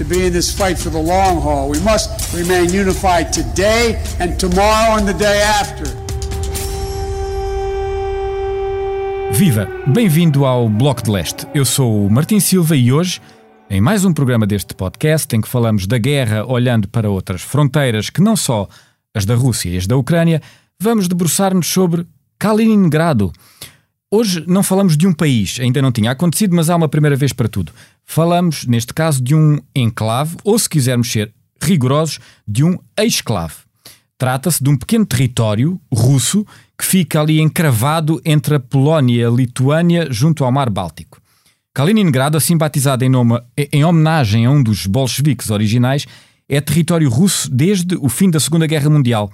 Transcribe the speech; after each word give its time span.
to 0.00 0.04
be 0.06 0.26
in 0.26 0.32
this 0.32 0.50
fight 0.50 0.78
for 0.78 0.90
the 0.90 0.98
long 0.98 1.42
haul. 1.42 1.68
We 1.68 1.78
must 1.80 2.32
remain 2.34 2.72
unified 2.72 3.34
today 3.34 4.00
and 4.18 4.34
tomorrow 4.38 4.96
and 4.96 5.04
the 5.04 5.12
day 5.12 5.42
after. 5.42 5.84
Viva! 9.32 9.68
Bem-vindo 9.86 10.46
ao 10.46 10.70
Bloco 10.70 11.02
de 11.02 11.10
Leste. 11.10 11.46
Eu 11.54 11.66
sou 11.66 12.06
o 12.06 12.10
Martim 12.10 12.40
Silva 12.40 12.74
e 12.74 12.90
hoje, 12.90 13.20
em 13.68 13.80
mais 13.80 14.02
um 14.02 14.14
programa 14.14 14.46
deste 14.46 14.74
podcast 14.74 15.36
em 15.36 15.40
que 15.42 15.48
falamos 15.48 15.86
da 15.86 15.98
guerra 15.98 16.46
olhando 16.46 16.88
para 16.88 17.10
outras 17.10 17.42
fronteiras 17.42 18.08
que 18.08 18.22
não 18.22 18.36
só 18.36 18.66
as 19.14 19.26
da 19.26 19.34
Rússia 19.34 19.68
e 19.68 19.76
as 19.76 19.86
da 19.86 19.98
Ucrânia, 19.98 20.40
vamos 20.80 21.08
debruçar-nos 21.08 21.66
sobre 21.66 22.06
Kaliningrado. 22.38 23.32
Hoje 24.12 24.42
não 24.44 24.64
falamos 24.64 24.96
de 24.96 25.06
um 25.06 25.12
país, 25.12 25.58
ainda 25.60 25.80
não 25.80 25.92
tinha 25.92 26.10
acontecido, 26.10 26.56
mas 26.56 26.68
há 26.68 26.74
uma 26.74 26.88
primeira 26.88 27.14
vez 27.14 27.32
para 27.32 27.48
tudo. 27.48 27.70
Falamos, 28.04 28.66
neste 28.66 28.92
caso, 28.92 29.22
de 29.22 29.36
um 29.36 29.60
enclave, 29.72 30.36
ou 30.42 30.58
se 30.58 30.68
quisermos 30.68 31.12
ser 31.12 31.32
rigorosos, 31.62 32.18
de 32.46 32.64
um 32.64 32.76
exclave. 32.98 33.54
Trata-se 34.18 34.64
de 34.64 34.68
um 34.68 34.76
pequeno 34.76 35.06
território 35.06 35.80
russo 35.94 36.44
que 36.76 36.84
fica 36.84 37.20
ali 37.20 37.40
encravado 37.40 38.20
entre 38.24 38.56
a 38.56 38.60
Polónia 38.60 39.14
e 39.14 39.24
a 39.24 39.30
Lituânia, 39.30 40.08
junto 40.10 40.44
ao 40.44 40.50
Mar 40.50 40.68
Báltico. 40.70 41.22
Kaliningrado, 41.72 42.36
assim 42.36 42.56
batizado 42.56 43.04
em, 43.04 43.08
nome, 43.08 43.40
em 43.72 43.84
homenagem 43.84 44.44
a 44.44 44.50
um 44.50 44.60
dos 44.60 44.86
bolcheviques 44.86 45.50
originais, 45.50 46.04
é 46.48 46.60
território 46.60 47.08
russo 47.08 47.48
desde 47.48 47.94
o 47.94 48.08
fim 48.08 48.28
da 48.28 48.40
Segunda 48.40 48.66
Guerra 48.66 48.90
Mundial. 48.90 49.30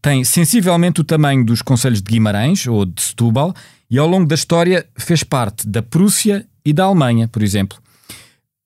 Tem 0.00 0.22
sensivelmente 0.22 1.00
o 1.00 1.04
tamanho 1.04 1.44
dos 1.44 1.62
Conselhos 1.62 2.00
de 2.00 2.08
Guimarães 2.12 2.64
ou 2.68 2.86
de 2.86 3.02
Setúbal 3.02 3.52
e 3.90 3.98
ao 3.98 4.06
longo 4.06 4.26
da 4.26 4.34
história 4.34 4.86
fez 4.96 5.22
parte 5.22 5.66
da 5.68 5.82
Prússia 5.82 6.46
e 6.64 6.72
da 6.72 6.84
Alemanha, 6.84 7.26
por 7.26 7.42
exemplo. 7.42 7.78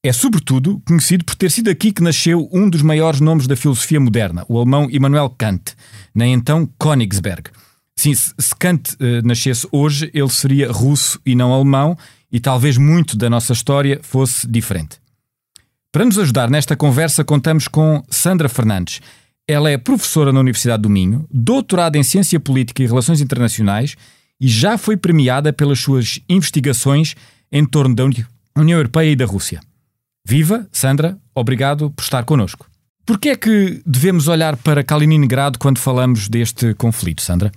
É 0.03 0.13
sobretudo 0.13 0.83
conhecido 0.87 1.25
por 1.25 1.35
ter 1.35 1.51
sido 1.51 1.71
aqui 1.71 1.91
que 1.91 2.03
nasceu 2.03 2.47
um 2.53 2.69
dos 2.69 2.83
maiores 2.83 3.21
nomes 3.21 3.47
da 3.47 3.57
filosofia 3.57 3.99
moderna, 3.99 4.45
o 4.49 4.59
alemão 4.59 4.87
Immanuel 4.91 5.31
Kant, 5.31 5.75
na 6.15 6.27
então 6.27 6.69
Königsberg. 6.79 7.51
Sim, 7.97 8.15
se 8.15 8.35
Kant 8.59 8.95
uh, 8.95 9.27
nascesse 9.27 9.67
hoje, 9.73 10.11
ele 10.13 10.29
seria 10.29 10.71
russo 10.71 11.19
e 11.25 11.35
não 11.35 11.55
alemão, 11.55 11.97
e 12.31 12.39
talvez 12.39 12.77
muito 12.77 13.17
da 13.17 13.31
nossa 13.31 13.55
história 13.55 13.99
fosse 14.03 14.47
diferente. 14.47 14.99
Para 15.91 16.05
nos 16.05 16.19
ajudar 16.19 16.51
nesta 16.51 16.77
conversa, 16.77 17.25
contamos 17.25 17.67
com 17.67 18.03
Sandra 18.11 18.49
Fernandes. 18.49 19.01
Ela 19.49 19.71
é 19.71 19.79
professora 19.79 20.33
na 20.33 20.41
Universidade 20.41 20.83
do 20.83 20.91
Minho, 20.91 21.25
doutorada 21.31 21.97
em 21.97 22.03
Ciência 22.03 22.39
Política 22.41 22.83
e 22.83 22.87
Relações 22.87 23.21
Internacionais 23.21 23.95
e 24.41 24.49
já 24.49 24.77
foi 24.77 24.97
premiada 24.97 25.53
pelas 25.53 25.79
suas 25.79 26.21
investigações 26.29 27.15
em 27.51 27.65
torno 27.65 27.95
da 27.95 28.05
União 28.05 28.79
Europeia 28.79 29.11
e 29.11 29.17
da 29.17 29.25
Rússia. 29.25 29.61
Viva, 30.27 30.67
Sandra, 30.73 31.19
obrigado 31.35 31.91
por 31.91 32.03
estar 32.03 32.25
connosco. 32.25 32.67
Por 33.07 33.19
que 33.19 33.29
é 33.29 33.37
que 33.37 33.83
devemos 33.85 34.29
olhar 34.29 34.57
para 34.57 34.83
Kaliningrado 34.83 35.59
quando 35.59 35.79
falamos 35.79 36.29
deste 36.29 36.73
conflito, 36.75 37.21
Sandra? 37.21 37.53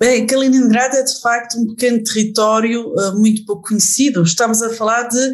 Bem, 0.00 0.24
Kaliningrado 0.24 0.96
é 0.96 1.02
de 1.02 1.20
facto 1.20 1.58
um 1.58 1.66
pequeno 1.66 2.04
território 2.04 2.86
uh, 2.94 3.18
muito 3.18 3.44
pouco 3.44 3.68
conhecido. 3.68 4.22
Estamos 4.22 4.62
a 4.62 4.70
falar 4.70 5.08
de, 5.08 5.32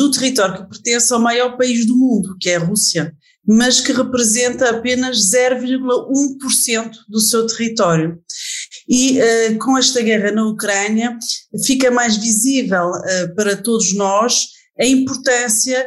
um 0.00 0.10
território 0.12 0.62
que 0.62 0.68
pertence 0.70 1.12
ao 1.12 1.18
maior 1.18 1.56
país 1.56 1.84
do 1.84 1.96
mundo, 1.96 2.36
que 2.40 2.50
é 2.50 2.56
a 2.56 2.60
Rússia, 2.60 3.12
mas 3.44 3.80
que 3.80 3.92
representa 3.92 4.70
apenas 4.70 5.18
0,1% 5.32 6.92
do 7.08 7.20
seu 7.20 7.44
território. 7.48 8.16
E 8.88 9.18
uh, 9.18 9.58
com 9.58 9.78
esta 9.78 10.02
guerra 10.02 10.30
na 10.30 10.46
Ucrânia 10.46 11.16
fica 11.64 11.90
mais 11.90 12.16
visível 12.16 12.90
uh, 12.90 13.34
para 13.34 13.56
todos 13.56 13.94
nós 13.94 14.48
a 14.80 14.84
importância 14.84 15.86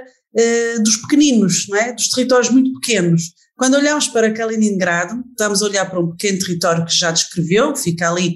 dos 0.83 0.97
pequeninos, 0.97 1.65
não 1.67 1.77
é? 1.79 1.93
dos 1.93 2.09
territórios 2.09 2.51
muito 2.51 2.71
pequenos. 2.79 3.23
Quando 3.57 3.73
olhamos 3.73 4.07
para 4.07 4.31
Kaliningrado, 4.31 5.23
estamos 5.31 5.63
a 5.63 5.65
olhar 5.65 5.89
para 5.89 5.99
um 5.99 6.11
pequeno 6.11 6.37
território 6.37 6.85
que 6.85 6.95
já 6.95 7.09
descreveu, 7.09 7.73
que 7.73 7.81
fica 7.81 8.07
ali 8.07 8.35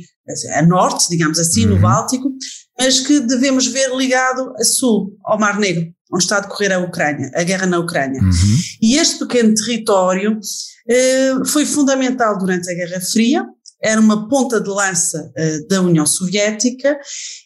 a 0.56 0.64
norte, 0.64 1.08
digamos 1.10 1.38
assim, 1.38 1.66
uhum. 1.66 1.76
no 1.76 1.80
Báltico, 1.80 2.32
mas 2.80 3.00
que 3.02 3.20
devemos 3.20 3.68
ver 3.68 3.96
ligado 3.96 4.52
a 4.60 4.64
sul, 4.64 5.16
ao 5.24 5.40
Mar 5.40 5.60
Negro, 5.60 5.86
onde 6.12 6.24
está 6.24 6.38
a 6.38 6.40
decorrer 6.40 6.72
a 6.72 6.80
Ucrânia, 6.80 7.30
a 7.36 7.44
guerra 7.44 7.68
na 7.68 7.78
Ucrânia. 7.78 8.20
Uhum. 8.22 8.58
E 8.82 8.98
este 8.98 9.20
pequeno 9.20 9.54
território 9.54 10.40
eh, 10.90 11.34
foi 11.46 11.66
fundamental 11.66 12.38
durante 12.38 12.70
a 12.72 12.74
Guerra 12.74 13.00
Fria, 13.00 13.46
era 13.84 14.00
uma 14.00 14.28
ponta 14.28 14.62
de 14.62 14.70
lança 14.70 15.32
uh, 15.38 15.68
da 15.68 15.82
União 15.82 16.06
Soviética 16.06 17.00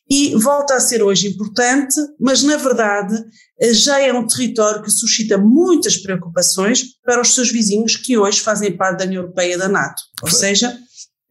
e 0.09 0.35
volta 0.35 0.75
a 0.75 0.79
ser 0.79 1.01
hoje 1.01 1.27
importante, 1.27 1.95
mas 2.19 2.43
na 2.43 2.57
verdade 2.57 3.15
uh, 3.15 3.73
já 3.73 3.99
é 3.99 4.11
um 4.11 4.27
território 4.27 4.81
que 4.81 4.91
suscita 4.91 5.37
muitas 5.37 5.97
preocupações 5.97 6.83
para 7.03 7.21
os 7.21 7.33
seus 7.33 7.51
vizinhos 7.51 7.95
que 7.95 8.17
hoje 8.17 8.41
fazem 8.41 8.75
parte 8.75 8.99
da 8.99 9.05
União 9.05 9.23
Europeia 9.23 9.55
e 9.55 9.57
da 9.57 9.69
NATO, 9.69 10.01
ou 10.21 10.29
seja, 10.29 10.77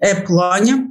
a 0.02 0.20
Polónia, 0.22 0.86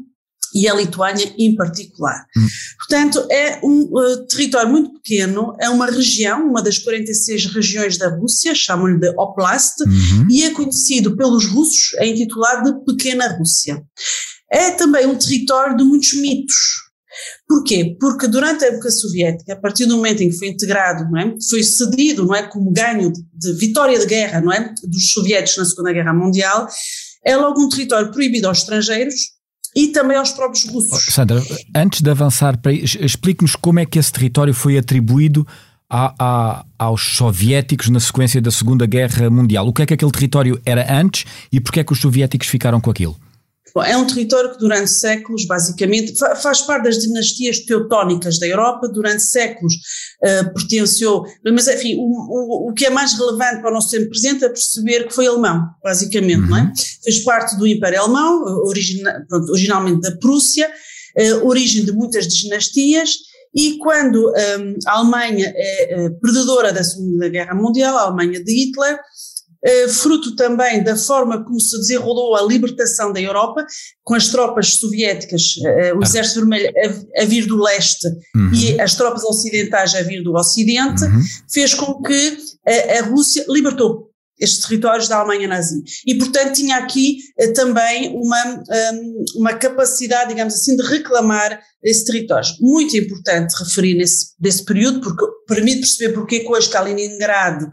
e 0.53 0.67
a 0.67 0.73
Lituânia 0.73 1.33
em 1.37 1.55
particular. 1.55 2.25
Hum. 2.37 2.47
Portanto, 2.77 3.27
é 3.31 3.59
um 3.63 3.83
uh, 3.83 4.27
território 4.27 4.69
muito 4.69 4.93
pequeno, 4.93 5.55
é 5.59 5.69
uma 5.69 5.87
região, 5.87 6.47
uma 6.47 6.61
das 6.61 6.77
46 6.77 7.45
regiões 7.47 7.97
da 7.97 8.09
Rússia, 8.09 8.53
chamam-lhe 8.53 8.99
de 8.99 9.09
Oblast, 9.17 9.81
uhum. 9.81 10.27
e 10.29 10.43
é 10.43 10.51
conhecido 10.51 11.15
pelos 11.15 11.45
russos, 11.47 11.93
é 11.95 12.07
intitulado 12.07 12.71
de 12.71 12.85
Pequena 12.85 13.27
Rússia. 13.37 13.81
É 14.51 14.71
também 14.71 15.07
um 15.07 15.15
território 15.15 15.75
de 15.75 15.83
muitos 15.83 16.13
mitos. 16.13 16.83
Porquê? 17.47 17.95
Porque 17.99 18.27
durante 18.27 18.63
a 18.63 18.67
época 18.69 18.89
soviética, 18.89 19.53
a 19.53 19.55
partir 19.55 19.85
do 19.85 19.95
momento 19.95 20.21
em 20.21 20.29
que 20.29 20.37
foi 20.37 20.47
integrado, 20.47 21.09
não 21.11 21.19
é, 21.19 21.35
foi 21.49 21.63
cedido, 21.63 22.25
não 22.25 22.35
é, 22.35 22.43
como 22.43 22.71
ganho 22.71 23.11
de, 23.11 23.21
de 23.33 23.53
vitória 23.53 23.99
de 23.99 24.05
guerra, 24.05 24.41
não 24.41 24.51
é, 24.51 24.73
dos 24.83 25.11
soviéticos 25.11 25.57
na 25.57 25.65
Segunda 25.65 25.93
Guerra 25.93 26.13
Mundial, 26.13 26.67
é 27.25 27.35
logo 27.35 27.61
um 27.61 27.69
território 27.69 28.11
proibido 28.11 28.47
aos 28.47 28.59
estrangeiros, 28.59 29.15
e 29.75 29.87
também 29.87 30.17
aos 30.17 30.31
próprios 30.31 30.65
russos. 30.65 31.07
Oh, 31.07 31.11
Sandra, 31.11 31.41
antes 31.75 32.01
de 32.01 32.09
avançar 32.09 32.59
explique-nos 32.99 33.55
como 33.55 33.79
é 33.79 33.85
que 33.85 33.97
esse 33.97 34.11
território 34.11 34.53
foi 34.53 34.77
atribuído 34.77 35.47
a, 35.89 36.13
a, 36.17 36.65
aos 36.79 37.15
soviéticos 37.15 37.89
na 37.89 37.99
sequência 37.99 38.41
da 38.41 38.49
Segunda 38.49 38.85
Guerra 38.85 39.29
Mundial. 39.29 39.67
O 39.67 39.73
que 39.73 39.83
é 39.83 39.85
que 39.85 39.93
aquele 39.93 40.11
território 40.11 40.59
era 40.65 40.91
antes 40.91 41.25
e 41.51 41.59
porquê 41.59 41.81
é 41.81 41.83
que 41.83 41.93
os 41.93 41.99
soviéticos 41.99 42.47
ficaram 42.47 42.81
com 42.81 42.89
aquilo? 42.89 43.15
Bom, 43.75 43.83
é 43.83 43.97
um 43.97 44.05
território 44.05 44.51
que 44.51 44.59
durante 44.59 44.89
séculos, 44.89 45.45
basicamente, 45.45 46.13
faz 46.15 46.61
parte 46.61 46.83
das 46.83 46.99
dinastias 46.99 47.59
teutónicas 47.59 48.37
da 48.37 48.45
Europa, 48.45 48.87
durante 48.87 49.23
séculos 49.23 49.73
uh, 50.23 50.53
pertenceu, 50.53 51.23
mas 51.43 51.67
enfim, 51.67 51.95
o, 51.97 52.01
o, 52.01 52.69
o, 52.69 52.73
que 52.73 52.85
é 52.85 52.91
mais 52.91 53.13
relevante 53.13 53.61
para 53.61 53.71
o 53.71 53.73
nosso 53.73 53.89
tempo 53.89 54.09
presente 54.09 54.45
é 54.45 54.49
perceber 54.49 55.07
que 55.07 55.13
foi 55.13 55.25
alemão, 55.25 55.67
basicamente, 55.83 56.41
uhum. 56.41 56.49
não 56.49 56.57
é? 56.57 56.61
Uhum. 56.61 56.73
Fez 57.03 57.19
parte 57.23 57.57
do 57.57 57.65
Império 57.65 58.01
Alemão, 58.01 58.43
origina, 58.67 59.25
pronto, 59.27 59.49
originalmente 59.51 60.01
da 60.01 60.15
Prússia, 60.17 60.69
uh, 61.17 61.47
origem 61.47 61.83
de 61.83 61.91
muitas 61.91 62.27
dinastias, 62.27 63.09
e 63.55 63.77
quando 63.77 64.29
um, 64.29 64.79
a 64.87 64.97
Alemanha 64.97 65.53
é 65.55 66.07
uh, 66.07 66.19
perdedora 66.19 66.73
da 66.73 66.83
Segunda 66.83 67.29
Guerra 67.29 67.53
Mundial, 67.53 67.97
a 67.97 68.01
Alemanha 68.01 68.43
de 68.43 68.51
Hitler, 68.51 68.93
eh, 68.93 68.99
fruto 69.89 70.35
também 70.35 70.83
da 70.83 70.95
forma 70.95 71.43
como 71.43 71.59
se 71.59 71.77
desenrolou 71.77 72.35
a 72.35 72.41
libertação 72.41 73.13
da 73.13 73.21
Europa, 73.21 73.65
com 74.03 74.15
as 74.15 74.27
tropas 74.27 74.75
soviéticas, 74.75 75.55
eh, 75.65 75.93
o 75.93 75.99
ah. 75.99 76.03
Exército 76.03 76.41
Vermelho 76.41 76.71
a, 77.17 77.25
vir 77.25 77.45
do 77.45 77.57
leste 77.57 78.07
uhum. 78.35 78.53
e 78.53 78.79
as 78.81 78.95
tropas 78.95 79.23
ocidentais 79.23 79.95
a 79.95 80.01
vir 80.01 80.21
do 80.21 80.33
ocidente, 80.33 81.03
uhum. 81.03 81.21
fez 81.51 81.73
com 81.73 82.01
que 82.01 82.37
a, 82.67 82.99
a 82.99 83.01
Rússia 83.03 83.45
libertou 83.47 84.13
estes 84.39 84.65
territórios 84.65 85.07
da 85.07 85.17
Alemanha 85.17 85.47
nazi. 85.47 85.81
E, 86.05 86.15
portanto, 86.15 86.53
tinha 86.53 86.77
aqui 86.77 87.17
também 87.55 88.13
uma, 88.15 88.63
um, 88.93 89.25
uma 89.37 89.53
capacidade, 89.53 90.29
digamos 90.29 90.55
assim, 90.55 90.75
de 90.75 90.83
reclamar 90.83 91.61
esses 91.81 92.03
territórios. 92.03 92.57
Muito 92.59 92.97
importante 92.97 93.53
referir 93.63 93.95
nesse, 93.95 94.33
nesse 94.39 94.65
período, 94.65 95.01
porque 95.01 95.25
permite 95.47 95.81
perceber 95.81 96.13
porque 96.13 96.35
é 96.37 96.39
que 96.39 96.49
hoje 96.49 96.69
Kaliningrado 96.69 97.69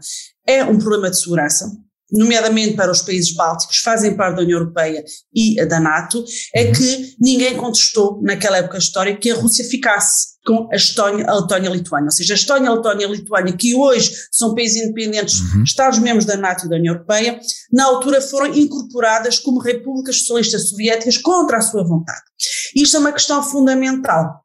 é 0.47 0.63
um 0.63 0.77
problema 0.77 1.09
de 1.09 1.19
segurança. 1.19 1.71
nomeadamente 2.11 2.75
para 2.75 2.91
os 2.91 3.01
países 3.01 3.33
bálticos, 3.33 3.77
fazem 3.77 4.15
parte 4.17 4.35
da 4.35 4.41
União 4.41 4.59
Europeia 4.59 5.03
e 5.33 5.65
da 5.65 5.79
NATO, 5.79 6.23
é 6.53 6.65
uhum. 6.65 6.71
que 6.73 7.15
ninguém 7.19 7.55
contestou 7.55 8.19
naquela 8.21 8.57
época 8.57 8.77
histórica 8.77 9.19
que 9.19 9.31
a 9.31 9.35
Rússia 9.35 9.63
ficasse 9.63 10.31
com 10.45 10.67
a 10.71 10.75
Estónia, 10.75 11.25
a 11.27 11.39
Letónia 11.39 11.69
e 11.69 11.71
a 11.71 11.75
Lituânia. 11.75 12.07
Ou 12.07 12.11
seja, 12.11 12.33
a 12.33 12.35
Estónia, 12.35 12.69
a 12.69 12.73
Letónia 12.73 13.05
e 13.05 13.07
a 13.07 13.11
Lituânia, 13.11 13.55
que 13.55 13.75
hoje 13.75 14.11
são 14.31 14.53
países 14.53 14.83
independentes, 14.83 15.39
uhum. 15.39 15.63
Estados-membros 15.63 16.25
da 16.25 16.35
NATO 16.35 16.65
e 16.65 16.69
da 16.69 16.75
União 16.75 16.95
Europeia, 16.95 17.39
na 17.71 17.85
altura 17.85 18.21
foram 18.21 18.47
incorporadas 18.47 19.39
como 19.39 19.59
repúblicas 19.59 20.17
socialistas 20.17 20.69
soviéticas 20.69 21.17
contra 21.17 21.57
a 21.57 21.61
sua 21.61 21.83
vontade. 21.83 22.23
Isto 22.75 22.97
é 22.97 22.99
uma 22.99 23.13
questão 23.13 23.41
fundamental 23.41 24.43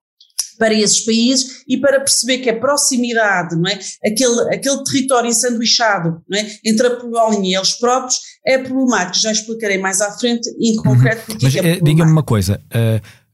para 0.58 0.74
esses 0.74 1.00
países 1.00 1.62
e 1.68 1.76
para 1.76 2.00
perceber 2.00 2.38
que 2.38 2.50
a 2.50 2.58
proximidade, 2.58 3.56
não 3.56 3.70
é? 3.70 3.78
aquele, 4.04 4.54
aquele 4.54 4.84
território 4.84 5.28
ensanduichado 5.28 6.22
não 6.28 6.38
é? 6.38 6.46
entre 6.64 6.86
a 6.86 6.96
Polónia 6.96 7.50
e 7.50 7.54
eles 7.54 7.72
próprios 7.72 8.20
é 8.46 8.58
problemático. 8.58 9.18
Já 9.18 9.32
explicarei 9.32 9.78
mais 9.78 10.00
à 10.00 10.10
frente, 10.12 10.48
em 10.60 10.76
concreto, 10.76 11.22
porque 11.26 11.44
Mas, 11.44 11.56
é, 11.56 11.72
é 11.72 11.80
diga-me 11.80 12.10
uma 12.10 12.22
coisa. 12.22 12.60
Uh 12.74 13.26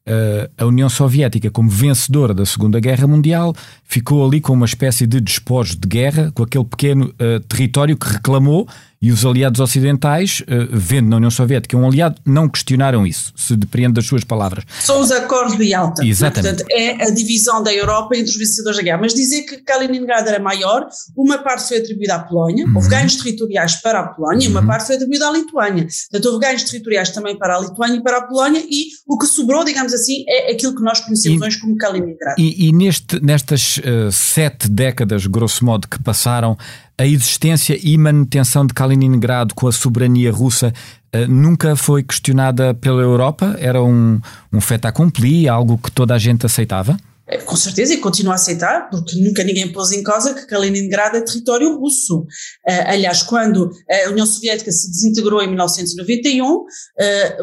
a 0.58 0.66
União 0.66 0.88
Soviética, 0.88 1.50
como 1.50 1.70
vencedora 1.70 2.34
da 2.34 2.44
Segunda 2.44 2.80
Guerra 2.80 3.06
Mundial, 3.06 3.54
ficou 3.84 4.26
ali 4.26 4.40
com 4.40 4.52
uma 4.52 4.66
espécie 4.66 5.06
de 5.06 5.20
despojos 5.20 5.76
de 5.76 5.86
guerra, 5.86 6.32
com 6.34 6.42
aquele 6.42 6.64
pequeno 6.64 7.06
uh, 7.06 7.40
território 7.48 7.96
que 7.96 8.08
reclamou 8.08 8.66
e 9.02 9.10
os 9.10 9.26
aliados 9.26 9.58
ocidentais, 9.58 10.42
uh, 10.42 10.68
vendo 10.70 11.08
na 11.08 11.16
União 11.16 11.30
Soviética 11.30 11.76
um 11.76 11.84
aliado, 11.84 12.20
não 12.24 12.48
questionaram 12.48 13.04
isso, 13.04 13.32
se 13.36 13.56
depreende 13.56 13.94
das 13.94 14.06
suas 14.06 14.22
palavras. 14.22 14.64
São 14.80 15.00
os 15.00 15.10
acordos 15.10 15.58
de 15.58 15.64
Yalta. 15.64 16.06
Exatamente. 16.06 16.58
Portanto, 16.58 16.70
é 16.70 17.04
a 17.04 17.10
divisão 17.10 17.60
da 17.62 17.74
Europa 17.74 18.16
entre 18.16 18.30
os 18.30 18.36
vencedores 18.36 18.76
da 18.76 18.82
guerra. 18.84 18.98
Mas 18.98 19.12
dizer 19.12 19.42
que 19.42 19.56
Kaliningrado 19.58 20.28
era 20.28 20.40
maior, 20.40 20.88
uma 21.16 21.38
parte 21.38 21.66
foi 21.66 21.78
atribuída 21.78 22.14
à 22.14 22.18
Polónia, 22.20 22.64
uhum. 22.64 22.76
houve 22.76 22.88
ganhos 22.88 23.16
territoriais 23.16 23.76
para 23.76 23.98
a 23.98 24.08
Polónia 24.08 24.48
uhum. 24.48 24.52
uma 24.52 24.66
parte 24.66 24.86
foi 24.86 24.96
atribuída 24.96 25.28
à 25.28 25.32
Lituânia. 25.32 25.86
Portanto, 26.10 26.32
houve 26.32 26.46
ganhos 26.46 26.62
territoriais 26.62 27.10
também 27.10 27.36
para 27.36 27.56
a 27.56 27.60
Lituânia 27.60 27.96
e 27.96 28.02
para 28.02 28.18
a 28.18 28.22
Polónia 28.22 28.62
e 28.70 28.86
o 29.08 29.18
que 29.18 29.26
sobrou, 29.26 29.64
digamos 29.64 29.92
assim, 29.92 30.24
é 30.28 30.52
aquilo 30.52 30.76
que 30.76 30.82
nós 30.82 31.00
conhecemos 31.00 31.42
hoje 31.42 31.58
como 31.58 31.76
Kaliningrado. 31.76 32.40
E, 32.40 32.68
e 32.68 32.72
neste, 32.72 33.20
nestas 33.20 33.78
uh, 33.78 34.12
sete 34.12 34.68
décadas, 34.68 35.26
grosso 35.26 35.64
modo, 35.64 35.88
que 35.88 36.00
passaram, 36.02 36.56
a 36.98 37.06
existência 37.06 37.78
e 37.82 37.96
manutenção 37.96 38.66
de 38.66 38.74
Kaliningrado 38.74 39.54
com 39.54 39.66
a 39.66 39.72
soberania 39.72 40.30
russa 40.30 40.72
uh, 41.14 41.30
nunca 41.30 41.76
foi 41.76 42.02
questionada 42.02 42.74
pela 42.74 43.02
Europa? 43.02 43.56
Era 43.58 43.82
um, 43.82 44.20
um 44.52 44.60
fait 44.60 44.84
accompli, 44.86 45.48
algo 45.48 45.78
que 45.78 45.90
toda 45.90 46.14
a 46.14 46.18
gente 46.18 46.46
aceitava? 46.46 46.96
É, 47.28 47.38
com 47.38 47.54
certeza, 47.54 47.94
e 47.94 47.98
continua 47.98 48.32
a 48.32 48.34
aceitar, 48.34 48.90
porque 48.90 49.16
nunca 49.20 49.44
ninguém 49.44 49.70
pôs 49.70 49.92
em 49.92 50.02
causa 50.02 50.34
que 50.34 50.44
Kaliningrado 50.44 51.16
é 51.16 51.20
território 51.20 51.78
russo. 51.78 52.22
Uh, 52.22 52.84
aliás, 52.86 53.22
quando 53.22 53.70
a 53.88 54.10
União 54.10 54.26
Soviética 54.26 54.72
se 54.72 54.90
desintegrou 54.90 55.40
em 55.40 55.46
1991, 55.46 56.44
uh, 56.52 56.64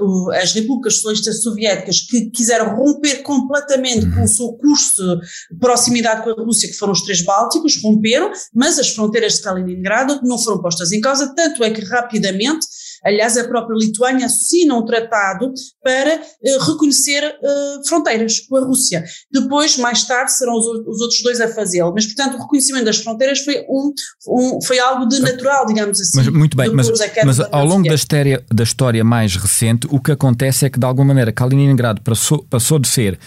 o, 0.02 0.32
as 0.32 0.52
repúblicas 0.52 0.96
socialistas 0.96 1.42
soviéticas 1.42 2.02
que 2.02 2.30
quiseram 2.30 2.76
romper 2.76 3.24
completamente 3.24 4.06
com 4.12 4.24
o 4.24 4.28
seu 4.28 4.52
curso 4.54 5.18
de 5.50 5.58
proximidade 5.58 6.24
com 6.24 6.32
a 6.32 6.44
Rússia, 6.44 6.68
que 6.68 6.76
foram 6.76 6.92
os 6.92 7.02
três 7.04 7.22
bálticos, 7.22 7.82
romperam, 7.82 8.32
mas 8.54 8.78
as 8.78 8.90
fronteiras 8.90 9.36
de 9.36 9.44
Kaliningrado 9.44 10.20
não 10.24 10.38
foram 10.38 10.62
postas 10.62 10.92
em 10.92 11.00
causa, 11.00 11.34
tanto 11.34 11.64
é 11.64 11.72
que 11.72 11.86
rapidamente 11.86 12.68
Aliás, 13.04 13.38
a 13.38 13.48
própria 13.48 13.76
Lituânia 13.76 14.26
assina 14.26 14.76
um 14.76 14.86
tratado 14.86 15.52
para 15.84 16.16
uh, 16.16 16.64
reconhecer 16.72 17.24
uh, 17.24 17.88
fronteiras 17.88 18.40
com 18.42 18.58
a 18.58 18.62
Rússia. 18.62 19.04
Depois, 19.32 19.78
mais 19.78 20.04
tarde, 20.06 20.34
serão 20.34 20.54
os, 20.54 20.66
os 20.66 21.02
outros 21.02 21.22
dois 21.22 21.40
a 21.42 21.48
fazê-lo. 21.48 21.94
Mas, 21.94 22.06
portanto, 22.06 22.36
o 22.36 22.42
reconhecimento 22.42 22.86
das 22.86 22.98
fronteiras 22.98 23.40
foi, 23.40 23.66
um, 23.70 23.94
um 24.28 24.62
foi 24.62 24.80
algo 24.80 25.08
de 25.08 25.20
natural, 25.20 25.66
digamos 25.66 26.00
assim. 26.00 26.18
Mas, 26.18 26.28
muito 26.28 26.58
bem, 26.58 26.70
mas, 26.72 26.90
mas 27.26 27.40
ao 27.40 27.66
longo 27.66 27.88
da 27.88 27.96
história, 27.96 28.44
da 28.54 28.64
história 28.64 29.04
mais 29.04 29.36
recente, 29.36 29.88
o 29.90 30.00
que 30.00 30.12
acontece 30.12 30.66
é 30.66 30.70
que, 30.70 30.80
de 30.80 30.86
alguma 30.86 31.08
maneira, 31.08 31.32
Kaliningrado 31.32 32.02
passou, 32.02 32.44
passou 32.50 32.80
de 32.80 32.88
ser 32.88 33.20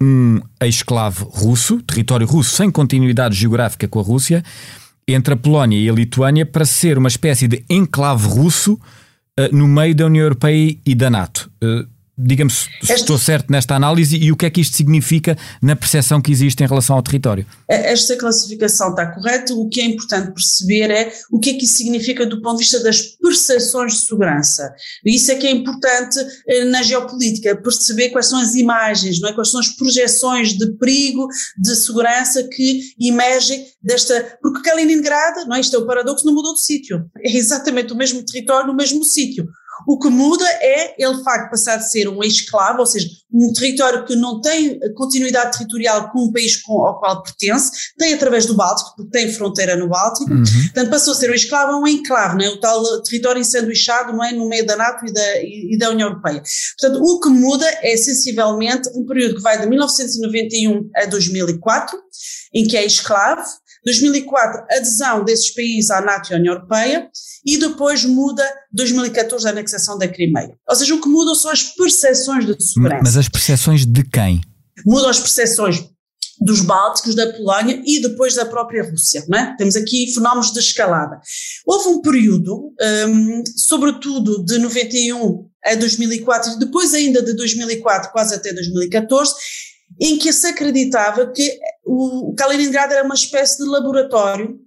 um 0.00 0.40
esclavo 0.62 1.26
russo, 1.26 1.82
território 1.82 2.26
russo 2.26 2.56
sem 2.56 2.70
continuidade 2.70 3.34
geográfica 3.34 3.88
com 3.88 3.98
a 3.98 4.02
Rússia, 4.02 4.44
entre 5.08 5.34
a 5.34 5.36
Polónia 5.36 5.78
e 5.78 5.88
a 5.88 5.92
Lituânia, 5.92 6.44
para 6.44 6.64
ser 6.64 6.98
uma 6.98 7.08
espécie 7.08 7.46
de 7.46 7.64
enclave 7.70 8.26
russo 8.26 8.78
no 9.52 9.66
meio 9.68 9.94
da 9.94 10.06
União 10.06 10.24
Europeia 10.24 10.76
e 10.84 10.94
da 10.94 11.10
NATO. 11.10 11.50
Diga-me 12.18 12.50
se 12.50 12.70
estou 12.94 13.18
certo 13.18 13.50
nesta 13.50 13.74
análise 13.74 14.16
e 14.16 14.32
o 14.32 14.36
que 14.36 14.46
é 14.46 14.50
que 14.50 14.62
isto 14.62 14.74
significa 14.74 15.36
na 15.60 15.76
percepção 15.76 16.18
que 16.20 16.32
existe 16.32 16.64
em 16.64 16.66
relação 16.66 16.96
ao 16.96 17.02
território. 17.02 17.44
Esta 17.68 18.16
classificação 18.16 18.90
está 18.90 19.06
correta. 19.12 19.52
O 19.52 19.68
que 19.68 19.82
é 19.82 19.84
importante 19.84 20.32
perceber 20.32 20.90
é 20.90 21.12
o 21.30 21.38
que 21.38 21.50
é 21.50 21.54
que 21.54 21.66
isso 21.66 21.76
significa 21.76 22.24
do 22.24 22.40
ponto 22.40 22.56
de 22.56 22.62
vista 22.62 22.82
das 22.82 23.02
percepções 23.02 23.92
de 23.92 24.06
segurança. 24.06 24.72
Isso 25.04 25.30
é 25.30 25.34
que 25.34 25.46
é 25.46 25.50
importante 25.50 26.18
eh, 26.48 26.64
na 26.64 26.82
geopolítica, 26.82 27.54
perceber 27.54 28.08
quais 28.08 28.26
são 28.26 28.40
as 28.40 28.54
imagens, 28.54 29.20
não 29.20 29.28
é? 29.28 29.34
quais 29.34 29.50
são 29.50 29.60
as 29.60 29.68
projeções 29.68 30.54
de 30.56 30.72
perigo, 30.78 31.28
de 31.58 31.76
segurança 31.76 32.42
que 32.44 32.80
emergem 32.98 33.66
desta. 33.82 34.38
Porque 34.40 34.62
Kaliningrado, 34.62 35.46
não 35.46 35.56
é? 35.56 35.60
isto 35.60 35.76
é 35.76 35.78
o 35.78 35.86
paradoxo, 35.86 36.24
não 36.24 36.32
mudou 36.32 36.54
de 36.54 36.64
sítio. 36.64 37.04
É 37.18 37.36
exatamente 37.36 37.92
o 37.92 37.96
mesmo 37.96 38.24
território 38.24 38.68
no 38.68 38.74
mesmo 38.74 39.04
sítio. 39.04 39.46
O 39.86 39.98
que 39.98 40.08
muda 40.08 40.44
é 40.60 40.94
ele, 40.98 41.16
de 41.16 41.22
facto, 41.22 41.50
passar 41.50 41.76
de 41.76 41.90
ser 41.90 42.08
um 42.08 42.22
esclavo, 42.22 42.80
ou 42.80 42.86
seja, 42.86 43.08
um 43.32 43.52
território 43.52 44.04
que 44.04 44.16
não 44.16 44.40
tem 44.40 44.78
continuidade 44.94 45.58
territorial 45.58 46.10
com 46.10 46.20
o 46.20 46.32
país 46.32 46.56
com, 46.62 46.84
ao 46.84 46.98
qual 46.98 47.22
pertence, 47.22 47.70
tem 47.98 48.14
através 48.14 48.46
do 48.46 48.54
Báltico, 48.54 48.94
porque 48.96 49.10
tem 49.10 49.32
fronteira 49.32 49.76
no 49.76 49.88
Báltico, 49.88 50.30
uhum. 50.30 50.42
portanto 50.44 50.90
passou 50.90 51.12
a 51.12 51.16
ser 51.16 51.30
um 51.30 51.34
esclavo 51.34 51.72
a 51.72 51.78
um 51.78 51.86
enclave, 51.86 52.36
não 52.36 52.44
é? 52.44 52.48
o 52.48 52.60
tal 52.60 53.02
território 53.02 53.40
ensanduichado 53.40 54.12
não 54.12 54.24
é? 54.24 54.32
no 54.32 54.48
meio 54.48 54.66
da 54.66 54.76
NATO 54.76 55.06
e 55.06 55.12
da, 55.12 55.42
e 55.42 55.78
da 55.78 55.90
União 55.90 56.08
Europeia. 56.08 56.42
Portanto, 56.80 57.02
o 57.02 57.20
que 57.20 57.28
muda 57.28 57.66
é 57.82 57.96
sensivelmente 57.96 58.88
um 58.94 59.04
período 59.04 59.36
que 59.36 59.42
vai 59.42 59.60
de 59.60 59.66
1991 59.66 60.90
a 60.96 61.06
2004, 61.06 61.98
em 62.54 62.66
que 62.66 62.76
é 62.76 62.84
esclavo, 62.84 63.42
2004, 63.86 64.66
adesão 64.68 65.24
desses 65.24 65.54
países 65.54 65.90
à 65.92 66.00
NATO 66.00 66.30
e 66.30 66.34
à 66.34 66.38
União 66.38 66.54
Europeia, 66.54 67.08
e 67.46 67.56
depois 67.56 68.04
muda 68.04 68.44
2014 68.72 69.46
a 69.46 69.50
anexação 69.50 69.96
da 69.96 70.08
Crimeia. 70.08 70.54
Ou 70.68 70.74
seja, 70.74 70.94
o 70.94 71.00
que 71.00 71.08
muda 71.08 71.34
são 71.36 71.52
as 71.52 71.62
percepções 71.62 72.44
de 72.44 72.62
segurança. 72.62 73.02
Mas 73.04 73.16
as 73.16 73.28
percepções 73.28 73.86
de 73.86 74.02
quem? 74.02 74.40
Mudam 74.84 75.08
as 75.08 75.20
percepções 75.20 75.84
dos 76.40 76.60
Bálticos, 76.60 77.14
da 77.14 77.32
Polónia 77.32 77.80
e 77.86 78.02
depois 78.02 78.34
da 78.34 78.44
própria 78.44 78.82
Rússia. 78.82 79.24
Não 79.28 79.38
é? 79.38 79.56
Temos 79.56 79.76
aqui 79.76 80.12
fenómenos 80.12 80.52
de 80.52 80.58
escalada. 80.58 81.20
Houve 81.64 81.88
um 81.88 82.02
período, 82.02 82.74
um, 83.08 83.42
sobretudo 83.56 84.44
de 84.44 84.58
91 84.58 85.48
a 85.64 85.74
2004 85.76 86.52
e 86.52 86.58
depois 86.58 86.92
ainda 86.92 87.22
de 87.22 87.34
2004 87.34 88.10
quase 88.12 88.34
até 88.34 88.52
2014, 88.52 89.32
em 90.00 90.18
que 90.18 90.32
se 90.32 90.46
acreditava 90.46 91.26
que 91.32 91.58
o 91.84 92.34
Kaliningrado 92.36 92.92
era 92.92 93.04
uma 93.04 93.14
espécie 93.14 93.62
de 93.62 93.68
laboratório 93.68 94.58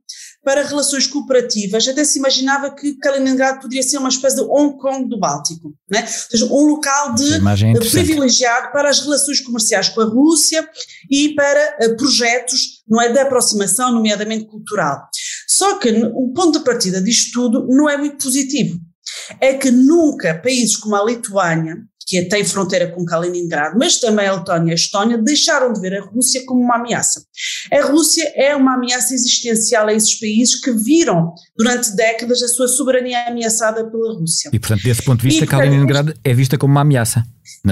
para 0.44 0.64
relações 0.64 1.06
cooperativas, 1.06 1.88
até 1.88 2.04
se 2.04 2.18
imaginava 2.18 2.74
que 2.74 2.98
Kaliningrado 2.98 3.60
poderia 3.60 3.84
ser 3.84 3.98
uma 3.98 4.10
espécie 4.10 4.38
de 4.38 4.42
Hong 4.42 4.78
Kong 4.78 5.08
do 5.10 5.20
Báltico, 5.20 5.76
né? 5.92 6.02
ou 6.02 6.08
seja, 6.08 6.46
um 6.46 6.66
local 6.66 7.14
de 7.14 7.36
é 7.36 7.74
privilegiado 7.74 8.72
para 8.72 8.90
as 8.90 9.02
relações 9.02 9.42
comerciais 9.42 9.90
com 9.90 10.02
a 10.02 10.06
Rússia 10.06 10.68
e 11.10 11.36
para 11.36 11.78
uh, 11.82 11.98
projetos 11.98 12.84
não 12.88 13.02
é, 13.02 13.12
de 13.12 13.20
aproximação, 13.20 13.92
nomeadamente 13.92 14.46
cultural. 14.46 15.08
Só 15.48 15.78
que 15.78 15.90
o 15.92 16.32
ponto 16.34 16.58
de 16.58 16.66
partida 16.66 17.02
disto 17.02 17.34
tudo 17.34 17.68
não 17.70 17.90
é 17.90 17.98
muito 17.98 18.24
positivo. 18.24 18.80
É 19.42 19.54
que 19.54 19.70
nunca 19.70 20.34
países 20.36 20.78
como 20.78 20.96
a 20.96 21.04
Lituânia, 21.04 21.78
que 22.10 22.24
tem 22.24 22.44
fronteira 22.44 22.92
com 22.92 23.06
Kaliningrado, 23.06 23.78
mas 23.78 24.00
também 24.00 24.26
a 24.26 24.34
Letónia 24.38 24.70
e 24.70 24.72
a 24.72 24.76
Estónia, 24.76 25.16
deixaram 25.16 25.72
de 25.72 25.80
ver 25.80 25.94
a 25.96 26.04
Rússia 26.04 26.42
como 26.44 26.60
uma 26.60 26.78
ameaça. 26.78 27.24
A 27.72 27.86
Rússia 27.86 28.34
é 28.36 28.56
uma 28.56 28.74
ameaça 28.74 29.14
existencial 29.14 29.88
a 29.88 29.94
esses 29.94 30.20
países 30.20 30.60
que 30.60 30.72
viram 30.72 31.32
durante 31.56 31.96
décadas 31.96 32.42
a 32.42 32.48
sua 32.48 32.68
soberania 32.68 33.28
ameaçada 33.28 33.88
pela 33.92 34.18
Rússia. 34.18 34.50
E, 34.52 34.60
portanto, 34.60 34.82
desse 34.82 35.04
ponto 35.04 35.22
de 35.22 35.28
vista, 35.28 35.44
e, 35.44 35.48
Kaliningrado 35.48 36.12
é 36.24 36.34
vista 36.34 36.58
como 36.58 36.72
uma 36.72 36.82
ameaça. 36.82 37.24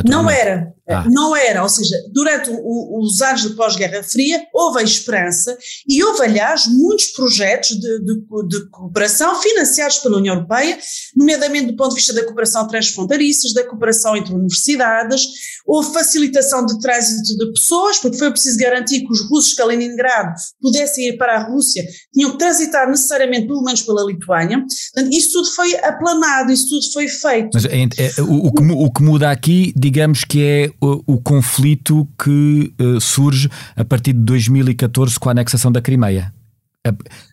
Não 0.05 0.29
era, 0.29 0.73
ah. 0.89 1.05
não 1.09 1.35
era, 1.35 1.63
ou 1.63 1.69
seja, 1.69 1.95
durante 2.11 2.49
o, 2.49 2.99
os 2.99 3.21
anos 3.21 3.41
de 3.41 3.55
pós-Guerra 3.55 4.03
Fria 4.03 4.43
houve 4.53 4.79
a 4.79 4.83
esperança 4.83 5.57
e 5.87 6.03
houve, 6.03 6.23
aliás, 6.23 6.65
muitos 6.67 7.07
projetos 7.07 7.69
de, 7.69 7.99
de, 7.99 8.15
de, 8.47 8.69
cooperação 8.69 9.41
financiados 9.41 9.97
pela 9.97 10.17
União 10.17 10.35
Europeia, 10.35 10.77
nomeadamente 11.15 11.67
do 11.67 11.75
ponto 11.75 11.89
de 11.89 11.95
vista 11.95 12.13
da 12.13 12.23
cooperação 12.23 12.67
transfronteiriças, 12.67 13.53
da 13.53 13.63
cooperação 13.65 14.15
entre 14.15 14.33
universidades, 14.33 15.27
houve 15.65 15.93
facilitação 15.93 16.65
de 16.65 16.79
trânsito 16.79 17.37
de 17.37 17.51
pessoas, 17.51 17.97
porque 17.97 18.17
foi 18.17 18.31
preciso 18.31 18.57
garantir 18.57 19.01
que 19.01 19.11
os 19.11 19.21
russos 19.29 19.51
de 19.51 19.55
Kaliningrado 19.57 20.33
pudessem 20.61 21.09
ir 21.09 21.17
para 21.17 21.35
a 21.35 21.43
Rússia, 21.49 21.83
tinham 22.13 22.31
que 22.31 22.37
transitar 22.37 22.87
necessariamente, 22.89 23.47
pelo 23.47 23.63
menos 23.63 23.81
pela 23.81 24.05
Lituânia, 24.05 24.63
portanto, 24.93 25.13
isso 25.13 25.33
tudo 25.33 25.51
foi 25.51 25.75
aplanado, 25.79 26.51
isso 26.51 26.69
tudo 26.69 26.93
foi 26.93 27.07
feito. 27.07 27.49
Mas 27.53 27.65
é, 27.65 27.81
é, 27.81 28.21
o, 28.21 28.47
o, 28.47 28.53
que, 28.53 28.63
o 28.63 28.91
que 28.91 29.03
muda 29.03 29.29
aqui 29.29 29.66
digamos 29.75 30.23
que 30.23 30.43
é 30.43 30.71
o, 30.81 31.15
o 31.15 31.21
conflito 31.21 32.07
que 32.21 32.73
uh, 32.79 32.99
surge 32.99 33.49
a 33.75 33.85
partir 33.85 34.13
de 34.13 34.19
2014 34.19 35.19
com 35.19 35.29
a 35.29 35.31
anexação 35.31 35.71
da 35.71 35.81
Crimeia. 35.81 36.33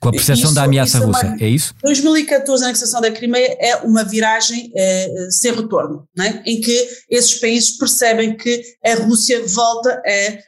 Com 0.00 0.08
a 0.08 0.12
percepção 0.12 0.46
isso, 0.46 0.54
da 0.54 0.64
ameaça 0.64 0.98
é 0.98 1.00
russa, 1.00 1.36
é, 1.38 1.44
é, 1.44 1.48
isso? 1.48 1.74
2014, 1.82 2.64
a 2.64 2.66
anexação 2.68 3.00
da 3.00 3.10
Crimeia 3.10 3.56
é 3.60 3.76
uma 3.76 4.04
viragem 4.04 4.70
é, 4.74 5.28
sem 5.30 5.52
retorno, 5.54 6.06
é? 6.18 6.42
em 6.44 6.60
que 6.60 6.88
esses 7.10 7.34
países 7.34 7.76
percebem 7.76 8.36
que 8.36 8.62
a 8.84 8.94
Rússia 8.94 9.44
volta 9.46 10.02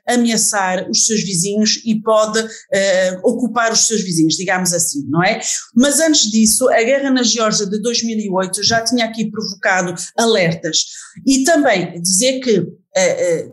a 0.06 0.14
ameaçar 0.14 0.88
os 0.90 1.06
seus 1.06 1.22
vizinhos 1.22 1.80
e 1.84 2.00
pode 2.00 2.46
é, 2.72 3.18
ocupar 3.24 3.72
os 3.72 3.86
seus 3.86 4.02
vizinhos, 4.02 4.34
digamos 4.34 4.72
assim, 4.72 5.04
não 5.08 5.22
é? 5.22 5.40
Mas 5.74 6.00
antes 6.00 6.30
disso, 6.30 6.68
a 6.68 6.82
guerra 6.82 7.10
na 7.10 7.22
Geórgia 7.22 7.66
de 7.66 7.80
2008 7.80 8.62
já 8.62 8.82
tinha 8.82 9.04
aqui 9.04 9.30
provocado 9.30 9.94
alertas 10.16 10.78
e 11.26 11.44
também 11.44 12.00
dizer 12.00 12.40
que 12.40 12.66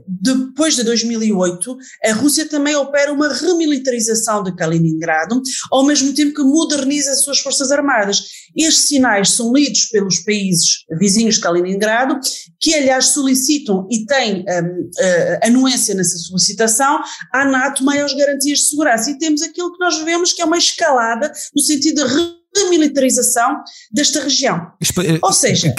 depois 0.07 0.75
de 0.75 0.83
2008, 0.83 1.77
a 2.05 2.13
Rússia 2.13 2.47
também 2.47 2.75
opera 2.75 3.11
uma 3.11 3.33
remilitarização 3.33 4.41
de 4.41 4.55
Kaliningrado, 4.55 5.41
ao 5.71 5.85
mesmo 5.85 6.13
tempo 6.13 6.33
que 6.33 6.43
moderniza 6.43 7.11
as 7.11 7.23
suas 7.23 7.39
forças 7.39 7.71
armadas. 7.71 8.23
Estes 8.55 8.85
sinais 8.85 9.31
são 9.31 9.51
lidos 9.51 9.85
pelos 9.85 10.19
países 10.19 10.85
vizinhos 10.99 11.35
de 11.35 11.41
Kaliningrado, 11.41 12.19
que 12.59 12.73
aliás 12.73 13.07
solicitam 13.07 13.87
e 13.91 14.05
têm 14.05 14.45
um, 14.47 14.81
uh, 14.81 15.39
anuência 15.43 15.95
nessa 15.95 16.17
solicitação 16.17 17.01
à 17.33 17.45
NATO 17.45 17.83
maiores 17.83 18.13
garantias 18.13 18.59
de 18.59 18.69
segurança. 18.69 19.11
E 19.11 19.17
temos 19.17 19.41
aquilo 19.41 19.73
que 19.73 19.79
nós 19.79 19.99
vemos 19.99 20.31
que 20.31 20.41
é 20.41 20.45
uma 20.45 20.57
escalada 20.57 21.31
no 21.55 21.61
sentido 21.61 21.95
de 21.95 22.42
demilitarização 22.53 23.63
desta 23.91 24.21
região. 24.21 24.71
Eh, 24.81 25.19
Ou 25.21 25.33
seja, 25.33 25.73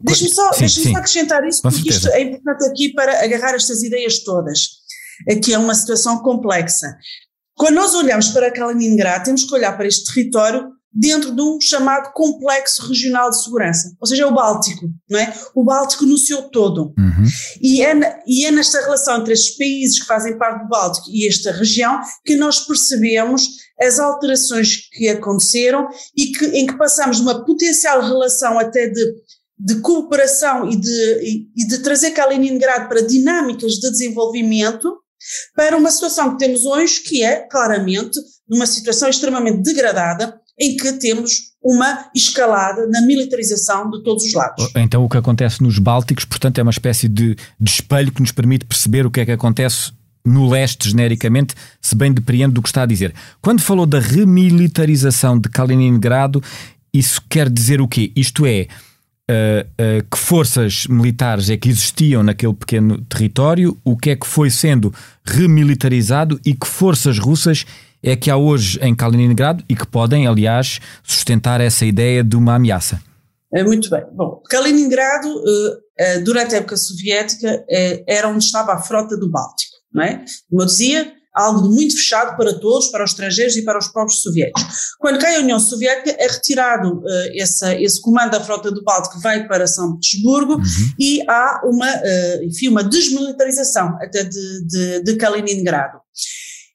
deixe-me 0.00 0.34
só, 0.34 0.50
deixe 0.50 0.82
só 0.90 0.96
acrescentar 0.98 1.46
isso, 1.46 1.62
porque 1.62 1.90
isto 1.90 2.08
é 2.08 2.22
importante 2.22 2.64
aqui 2.70 2.92
para 2.92 3.24
agarrar 3.24 3.54
estas 3.54 3.82
ideias 3.82 4.22
todas, 4.22 4.60
que 5.42 5.52
é 5.52 5.58
uma 5.58 5.74
situação 5.74 6.18
complexa. 6.22 6.96
Quando 7.56 7.74
nós 7.76 7.94
olhamos 7.94 8.28
para 8.28 8.50
Kaliningrado, 8.50 9.24
temos 9.24 9.44
que 9.44 9.54
olhar 9.54 9.76
para 9.76 9.86
este 9.86 10.12
território 10.12 10.68
dentro 10.94 11.34
de 11.34 11.42
um 11.42 11.60
chamado 11.60 12.12
complexo 12.12 12.86
regional 12.86 13.28
de 13.28 13.42
segurança, 13.42 13.92
ou 14.00 14.06
seja, 14.06 14.28
o 14.28 14.34
Báltico, 14.34 14.86
não 15.10 15.18
é? 15.18 15.34
O 15.54 15.64
Báltico 15.64 16.06
no 16.06 16.16
seu 16.16 16.42
todo. 16.42 16.94
Uhum. 16.96 17.24
E, 17.60 17.82
é, 17.82 18.22
e 18.26 18.46
é 18.46 18.50
nesta 18.52 18.80
relação 18.80 19.18
entre 19.18 19.32
estes 19.32 19.56
países 19.56 20.00
que 20.00 20.06
fazem 20.06 20.38
parte 20.38 20.62
do 20.62 20.68
Báltico 20.68 21.08
e 21.10 21.26
esta 21.26 21.50
região 21.50 22.00
que 22.24 22.36
nós 22.36 22.60
percebemos 22.60 23.48
as 23.80 23.98
alterações 23.98 24.88
que 24.92 25.08
aconteceram 25.08 25.88
e 26.16 26.26
que, 26.26 26.46
em 26.46 26.66
que 26.66 26.78
passamos 26.78 27.16
de 27.16 27.22
uma 27.22 27.44
potencial 27.44 28.00
relação 28.00 28.56
até 28.60 28.86
de, 28.86 29.14
de 29.58 29.80
cooperação 29.80 30.70
e 30.70 30.76
de, 30.76 31.20
e, 31.22 31.48
e 31.56 31.66
de 31.66 31.78
trazer 31.78 32.12
Kaliningrado 32.12 32.88
para 32.88 33.02
dinâmicas 33.02 33.72
de 33.72 33.90
desenvolvimento 33.90 34.96
para 35.56 35.76
uma 35.76 35.90
situação 35.90 36.32
que 36.32 36.38
temos 36.38 36.64
hoje 36.64 37.00
que 37.00 37.24
é 37.24 37.48
claramente 37.48 38.20
numa 38.48 38.66
situação 38.66 39.08
extremamente 39.08 39.62
degradada 39.62 40.38
em 40.58 40.76
que 40.76 40.92
temos 40.94 41.54
uma 41.62 42.10
escalada 42.14 42.86
na 42.86 43.00
militarização 43.02 43.90
de 43.90 44.02
todos 44.02 44.24
os 44.24 44.34
lados. 44.34 44.70
Então 44.76 45.04
o 45.04 45.08
que 45.08 45.16
acontece 45.16 45.62
nos 45.62 45.78
Bálticos, 45.78 46.24
portanto, 46.24 46.58
é 46.58 46.62
uma 46.62 46.70
espécie 46.70 47.08
de, 47.08 47.34
de 47.34 47.70
espelho 47.70 48.12
que 48.12 48.20
nos 48.20 48.32
permite 48.32 48.64
perceber 48.64 49.06
o 49.06 49.10
que 49.10 49.20
é 49.20 49.24
que 49.24 49.32
acontece 49.32 49.92
no 50.24 50.48
leste, 50.48 50.88
genericamente, 50.88 51.54
se 51.80 51.94
bem 51.94 52.12
depreendo 52.12 52.54
do 52.54 52.62
que 52.62 52.68
está 52.68 52.82
a 52.82 52.86
dizer. 52.86 53.14
Quando 53.42 53.60
falou 53.60 53.84
da 53.84 54.00
remilitarização 54.00 55.38
de 55.38 55.48
Kaliningrado, 55.48 56.42
isso 56.92 57.20
quer 57.28 57.50
dizer 57.50 57.80
o 57.80 57.88
quê? 57.88 58.10
Isto 58.16 58.46
é, 58.46 58.66
uh, 59.30 59.66
uh, 59.66 60.06
que 60.10 60.16
forças 60.16 60.86
militares 60.86 61.50
é 61.50 61.56
que 61.56 61.68
existiam 61.68 62.22
naquele 62.22 62.54
pequeno 62.54 63.02
território, 63.02 63.76
o 63.84 63.96
que 63.96 64.10
é 64.10 64.16
que 64.16 64.26
foi 64.26 64.48
sendo 64.48 64.94
remilitarizado 65.26 66.40
e 66.44 66.54
que 66.54 66.66
forças 66.66 67.18
russas 67.18 67.66
é 68.04 68.16
que 68.16 68.30
há 68.30 68.36
hoje 68.36 68.78
em 68.82 68.94
Kaliningrado 68.94 69.64
e 69.68 69.74
que 69.74 69.86
podem, 69.86 70.26
aliás, 70.26 70.80
sustentar 71.02 71.60
essa 71.60 71.84
ideia 71.84 72.22
de 72.22 72.36
uma 72.36 72.54
ameaça. 72.54 73.00
É, 73.52 73.62
muito 73.64 73.88
bem. 73.88 74.02
Bom, 74.12 74.42
Kaliningrado, 74.50 75.28
eh, 75.98 76.18
durante 76.20 76.54
a 76.54 76.58
época 76.58 76.76
soviética, 76.76 77.64
era 78.06 78.28
onde 78.28 78.44
estava 78.44 78.72
a 78.72 78.80
frota 78.80 79.16
do 79.16 79.30
Báltico, 79.30 79.76
não 79.92 80.02
é? 80.02 80.24
Como 80.50 80.62
eu 80.62 80.66
dizia, 80.66 81.12
algo 81.34 81.68
muito 81.68 81.96
fechado 81.96 82.36
para 82.36 82.54
todos, 82.54 82.88
para 82.88 83.04
os 83.04 83.10
estrangeiros 83.10 83.56
e 83.56 83.64
para 83.64 83.78
os 83.78 83.88
próprios 83.88 84.22
soviéticos. 84.22 84.62
Quando 84.98 85.18
cai 85.18 85.36
a 85.36 85.40
União 85.40 85.58
Soviética, 85.58 86.16
é 86.18 86.28
retirado 86.28 86.98
uh, 86.98 87.04
essa, 87.36 87.74
esse 87.74 88.00
comando 88.00 88.30
da 88.30 88.40
frota 88.40 88.70
do 88.70 88.84
Báltico, 88.84 89.20
vai 89.20 89.46
para 89.48 89.66
São 89.66 89.94
Petersburgo 89.94 90.54
uhum. 90.54 90.92
e 90.98 91.22
há 91.28 91.60
uma, 91.64 91.90
uh, 91.90 92.44
enfim, 92.44 92.68
uma 92.68 92.84
desmilitarização 92.84 93.96
até 94.00 94.22
de, 94.22 94.66
de, 94.66 95.02
de 95.02 95.16
Kaliningrado. 95.16 95.98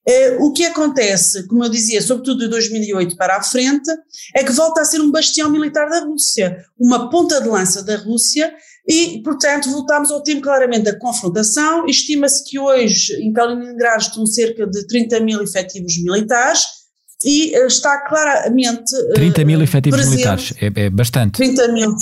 Uh, 0.08 0.44
o 0.44 0.54
que 0.54 0.66
acontece, 0.66 1.46
como 1.48 1.64
eu 1.64 1.70
dizia, 1.70 2.02
sobretudo 2.02 2.40
de 2.40 2.48
2008 2.48 3.16
para 3.16 3.38
a 3.38 3.44
frente, 3.44 3.90
é 4.36 4.44
que 4.44 4.52
volta 4.52 4.82
a 4.82 4.86
ser 4.86 5.00
um 5.02 5.12
bastião 5.12 5.50
militar 5.52 5.88
da 5.88 6.00
Rússia, 6.00 6.58
uma 6.80 7.10
ponta 7.10 7.40
de 7.42 7.48
lança 7.48 7.84
da 7.84 7.96
Rússia, 7.98 8.52
e, 8.88 9.22
portanto, 9.24 9.70
voltamos 9.70 10.10
ao 10.10 10.24
tempo 10.24 10.42
claramente 10.42 10.86
da 10.86 10.98
confrontação. 10.98 11.86
Estima-se 11.86 12.44
que 12.50 12.58
hoje 12.58 13.14
em 13.22 13.32
Kaliningrado 13.32 14.02
estão 14.02 14.26
cerca 14.26 14.66
de 14.66 14.88
30 14.88 15.20
mil 15.20 15.44
efetivos 15.44 16.02
militares, 16.02 16.80
e 17.24 17.58
uh, 17.60 17.68
está 17.68 18.00
claramente. 18.08 18.96
Uh, 18.96 19.14
30 19.14 19.46
mil 19.46 19.62
efetivos 19.62 20.00
presente, 20.00 20.16
militares, 20.16 20.54
é, 20.60 20.86
é 20.86 20.90
bastante. 20.90 21.34
30 21.34 21.68
mil 21.74 21.94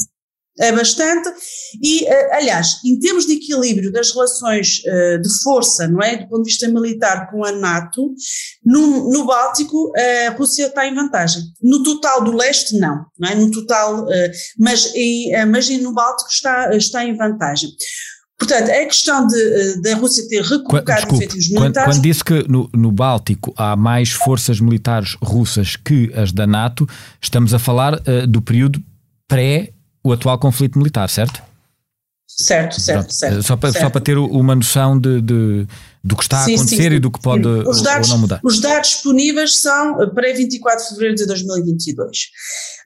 bastante, 0.71 1.29
e 1.81 2.05
eh, 2.05 2.35
aliás, 2.35 2.79
em 2.83 2.99
termos 2.99 3.25
de 3.25 3.33
equilíbrio 3.33 3.91
das 3.91 4.11
relações 4.11 4.79
uh, 4.79 5.21
de 5.21 5.29
força, 5.43 5.87
não 5.87 6.01
é, 6.01 6.17
do 6.17 6.27
ponto 6.27 6.43
de 6.43 6.49
vista 6.49 6.67
militar 6.67 7.29
com 7.29 7.45
a 7.45 7.51
NATO, 7.51 8.13
no, 8.65 9.11
no 9.11 9.25
Báltico 9.25 9.91
a 10.27 10.31
Rússia 10.31 10.67
está 10.67 10.87
em 10.87 10.95
vantagem. 10.95 11.43
No 11.61 11.83
total 11.83 12.23
do 12.23 12.31
leste 12.31 12.77
não, 12.79 13.05
não 13.19 13.29
é, 13.29 13.35
no 13.35 13.51
total, 13.51 14.03
uh, 14.03 14.31
mas, 14.57 14.85
uh, 14.85 15.47
mas 15.47 15.69
no 15.69 15.93
Báltico 15.93 16.29
está, 16.29 16.75
está 16.75 17.05
em 17.05 17.15
vantagem. 17.15 17.69
Portanto, 18.39 18.69
é 18.69 18.85
questão 18.85 19.25
de, 19.25 19.81
da 19.81 19.95
Rússia 19.95 20.27
ter 20.27 20.43
recolocado 20.43 21.01
Desculpe, 21.01 21.23
efetivos 21.23 21.49
militares. 21.49 21.73
Quando, 21.73 21.95
quando 21.95 22.03
disse 22.03 22.23
que 22.23 22.47
no, 22.47 22.69
no, 22.71 22.91
Báltico 22.91 23.51
há 23.57 23.75
mais 23.75 24.11
forças 24.11 24.59
militares 24.59 25.17
russas 25.23 25.75
que 25.75 26.11
as 26.13 26.31
da 26.31 26.45
NATO, 26.45 26.87
estamos 27.19 27.51
a 27.55 27.57
falar 27.57 27.99
do 28.29 28.39
período 28.39 28.79
pré 29.27 29.73
o 30.04 30.13
atual 30.13 30.39
conflito 30.39 30.77
militar, 30.77 31.10
certo? 31.10 31.42
Certo, 32.27 32.80
certo, 32.80 33.13
certo. 33.13 33.42
Só 33.42 33.56
para, 33.56 33.72
certo. 33.72 33.84
Só 33.86 33.89
para 33.89 34.01
ter 34.01 34.18
uma 34.18 34.54
noção 34.54 35.00
de, 35.00 35.22
de 35.22 35.68
do 36.04 36.16
que 36.16 36.24
está 36.24 36.38
a 36.38 36.44
acontecer 36.44 36.75
sim, 36.75 36.89
sim, 36.89 36.96
e 36.96 37.00
do 37.00 37.12
que 37.12 37.22
pode 37.22 37.46
os 37.46 37.82
dados, 37.82 38.10
ou 38.10 38.16
não 38.16 38.22
mudar. 38.22 38.39
Os 38.44 38.62
dados 38.62 38.89
disponíveis 38.89 39.58
são 39.58 40.01
eh, 40.01 40.08
para 40.08 40.34
24 40.34 40.84
de 40.84 40.89
fevereiro 40.89 41.16
de 41.16 41.25
2022. 41.25 42.18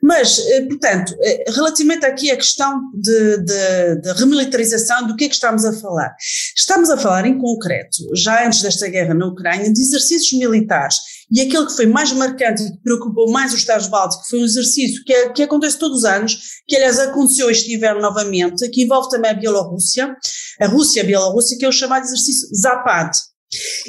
Mas, 0.02 0.40
eh, 0.40 0.62
portanto, 0.62 1.16
eh, 1.22 1.44
relativamente 1.50 2.06
aqui 2.06 2.32
à 2.32 2.36
questão 2.36 2.82
de, 2.94 3.38
de, 3.44 4.02
de, 4.02 4.14
remilitarização, 4.14 5.06
do 5.06 5.16
que 5.16 5.26
é 5.26 5.28
que 5.28 5.36
estamos 5.36 5.66
a 5.66 5.74
falar? 5.74 6.16
Estamos 6.56 6.90
a 6.90 6.98
falar 6.98 7.26
em 7.28 7.38
concreto, 7.38 7.98
já 8.16 8.46
antes 8.46 8.62
desta 8.62 8.88
guerra 8.88 9.14
na 9.14 9.28
Ucrânia, 9.28 9.72
de 9.72 9.82
exercícios 9.82 10.40
militares 10.40 10.96
e 11.32 11.42
aquele 11.42 11.66
que 11.66 11.76
foi 11.76 11.86
mais 11.86 12.12
marcante 12.12 12.62
e 12.62 12.72
que 12.72 12.84
preocupou 12.84 13.32
mais 13.32 13.54
os 13.54 13.60
Estados 13.60 13.88
Bálticos 13.88 14.28
foi 14.28 14.40
um 14.40 14.46
exercício 14.46 15.04
que, 15.06 15.14
é, 15.14 15.30
que 15.30 15.44
acontece 15.44 15.80
todos 15.80 16.00
os 16.00 16.06
anos, 16.06 16.40
que 16.68 16.76
aliás 16.76 17.00
aconteceu 17.00 17.50
este 17.50 17.74
inverno 17.74 18.02
novamente, 18.02 18.68
que 18.70 18.84
envolve 18.84 19.10
também 19.10 19.32
a 19.32 19.34
Bielorrússia, 19.34 20.14
a 20.60 20.68
Rússia 20.68 21.00
e 21.00 21.04
a 21.04 21.08
Bielorrússia, 21.08 21.58
que 21.58 21.66
é 21.66 21.70
o 21.70 21.72
chamado 21.72 22.04
exercício 22.04 22.50
Zapad. 22.56 23.12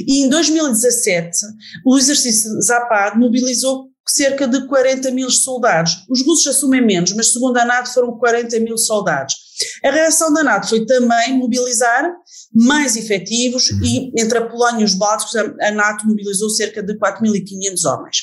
E 0.07 0.25
em 0.25 0.29
2017, 0.29 1.31
o 1.85 1.99
exercício 1.99 2.51
Zapad 2.63 3.19
mobilizou 3.19 3.93
cerca 4.07 4.47
de 4.47 4.67
40 4.67 5.11
mil 5.11 5.31
soldados. 5.31 6.05
Os 6.09 6.25
russos 6.25 6.49
assumem 6.49 6.85
menos, 6.85 7.13
mas 7.13 7.33
segundo 7.33 7.57
a 7.57 7.65
NATO 7.65 7.93
foram 7.93 8.19
40 8.19 8.59
mil 8.61 8.77
soldados. 8.77 9.35
A 9.85 9.91
reação 9.91 10.33
da 10.33 10.43
NATO 10.43 10.69
foi 10.69 10.85
também 10.87 11.37
mobilizar 11.39 12.11
mais 12.55 12.97
efetivos 12.97 13.71
e 13.83 14.13
entre 14.21 14.39
a 14.39 14.47
Polónia 14.47 14.83
e 14.83 14.85
os 14.85 14.95
Bálticos 14.95 15.35
a, 15.37 15.71
NATO 15.71 16.07
mobilizou 16.07 16.51
cerca 16.51 16.83
de 16.83 16.95
4.500 16.99 17.85
homens. 17.87 18.17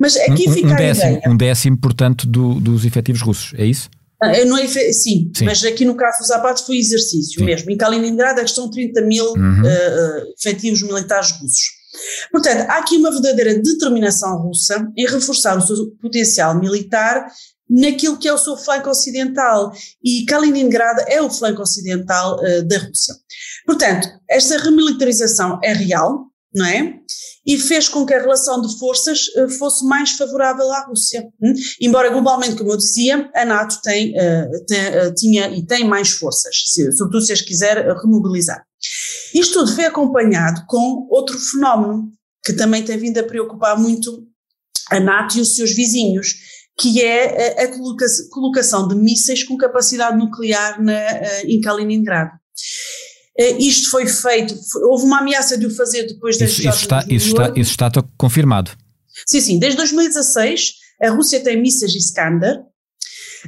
Mas 0.00 0.16
aqui 0.16 0.48
um, 0.48 0.52
fica 0.52 0.68
um 0.68 0.76
décimo, 0.76 1.10
ideia. 1.10 1.22
Um 1.26 1.36
décimo, 1.36 1.78
portanto, 1.78 2.26
do, 2.26 2.54
dos 2.60 2.84
efetivos 2.84 3.22
russos, 3.22 3.52
é 3.58 3.64
isso? 3.64 3.88
Ah, 4.20 4.44
não 4.44 4.58
é, 4.58 4.66
sim, 4.66 5.30
sim, 5.32 5.44
mas 5.44 5.64
aqui 5.64 5.84
no 5.84 5.94
caso 5.94 6.18
dos 6.18 6.28
Zapatos 6.28 6.64
foi 6.64 6.76
exercício 6.76 7.38
sim. 7.38 7.44
mesmo. 7.44 7.70
Em 7.70 7.76
Kaliningrado 7.76 8.40
estão 8.40 8.68
30 8.68 9.02
mil 9.02 9.26
uhum. 9.32 9.62
uh, 9.62 10.34
efetivos 10.36 10.82
militares 10.82 11.30
russos. 11.32 11.78
Portanto, 12.30 12.68
há 12.68 12.78
aqui 12.78 12.96
uma 12.96 13.10
verdadeira 13.10 13.54
determinação 13.58 14.42
russa 14.42 14.88
em 14.96 15.06
reforçar 15.06 15.56
o 15.56 15.60
seu 15.60 15.90
potencial 16.00 16.58
militar 16.58 17.26
naquilo 17.68 18.18
que 18.18 18.28
é 18.28 18.32
o 18.32 18.38
seu 18.38 18.56
flanco 18.56 18.88
ocidental 18.88 19.72
e 20.02 20.24
Kaliningrado 20.24 21.02
é 21.06 21.20
o 21.20 21.30
flanco 21.30 21.62
ocidental 21.62 22.36
uh, 22.36 22.66
da 22.66 22.78
Rússia. 22.78 23.14
Portanto, 23.66 24.08
esta 24.28 24.58
remilitarização 24.58 25.58
é 25.62 25.72
real, 25.72 26.26
não 26.54 26.64
é? 26.64 26.94
E 27.46 27.58
fez 27.58 27.88
com 27.88 28.04
que 28.04 28.14
a 28.14 28.20
relação 28.20 28.60
de 28.60 28.78
forças 28.78 29.26
uh, 29.36 29.48
fosse 29.50 29.84
mais 29.84 30.12
favorável 30.12 30.70
à 30.72 30.86
Rússia. 30.86 31.28
Hum? 31.42 31.52
Embora 31.80 32.10
globalmente, 32.10 32.56
como 32.56 32.72
eu 32.72 32.76
dizia, 32.76 33.30
a 33.34 33.44
NATO 33.44 33.80
tem, 33.82 34.12
uh, 34.12 34.64
tem 34.66 35.14
tinha 35.14 35.48
e 35.48 35.64
tem 35.66 35.84
mais 35.84 36.10
forças, 36.10 36.54
se, 36.66 36.90
sobretudo 36.92 37.24
se 37.24 37.32
as 37.32 37.40
quiser 37.40 37.86
remobilizar. 38.02 38.64
Isto 39.34 39.60
tudo 39.60 39.74
foi 39.74 39.84
acompanhado 39.84 40.64
com 40.66 41.06
outro 41.10 41.38
fenómeno 41.38 42.10
que 42.44 42.52
também 42.52 42.82
tem 42.82 42.96
vindo 42.96 43.18
a 43.18 43.22
preocupar 43.22 43.78
muito 43.78 44.26
a 44.90 44.98
NATO 44.98 45.36
e 45.36 45.40
os 45.40 45.54
seus 45.54 45.74
vizinhos, 45.74 46.34
que 46.78 47.02
é 47.02 47.64
a, 47.64 47.68
colocação 48.30 48.86
de 48.86 48.94
mísseis 48.94 49.42
com 49.42 49.56
capacidade 49.56 50.16
nuclear 50.16 50.82
na, 50.82 51.42
em 51.44 51.60
Kaliningrado. 51.60 52.30
Isto 53.58 53.90
foi 53.90 54.06
feito, 54.06 54.54
houve 54.82 55.04
uma 55.04 55.20
ameaça 55.20 55.56
de 55.56 55.66
o 55.66 55.70
fazer 55.70 56.06
depois 56.06 56.38
das 56.38 56.50
isso, 56.50 56.68
isso 56.68 56.82
está, 56.82 57.04
isso 57.08 57.28
está, 57.28 57.52
isso 57.56 57.70
está 57.70 57.90
confirmado. 58.16 58.70
Sim, 59.26 59.40
sim, 59.40 59.58
desde 59.58 59.76
2016 59.76 60.72
a 61.00 61.10
Rússia 61.10 61.40
tem 61.40 61.60
mísseis 61.60 61.94
Iskander, 61.94 62.60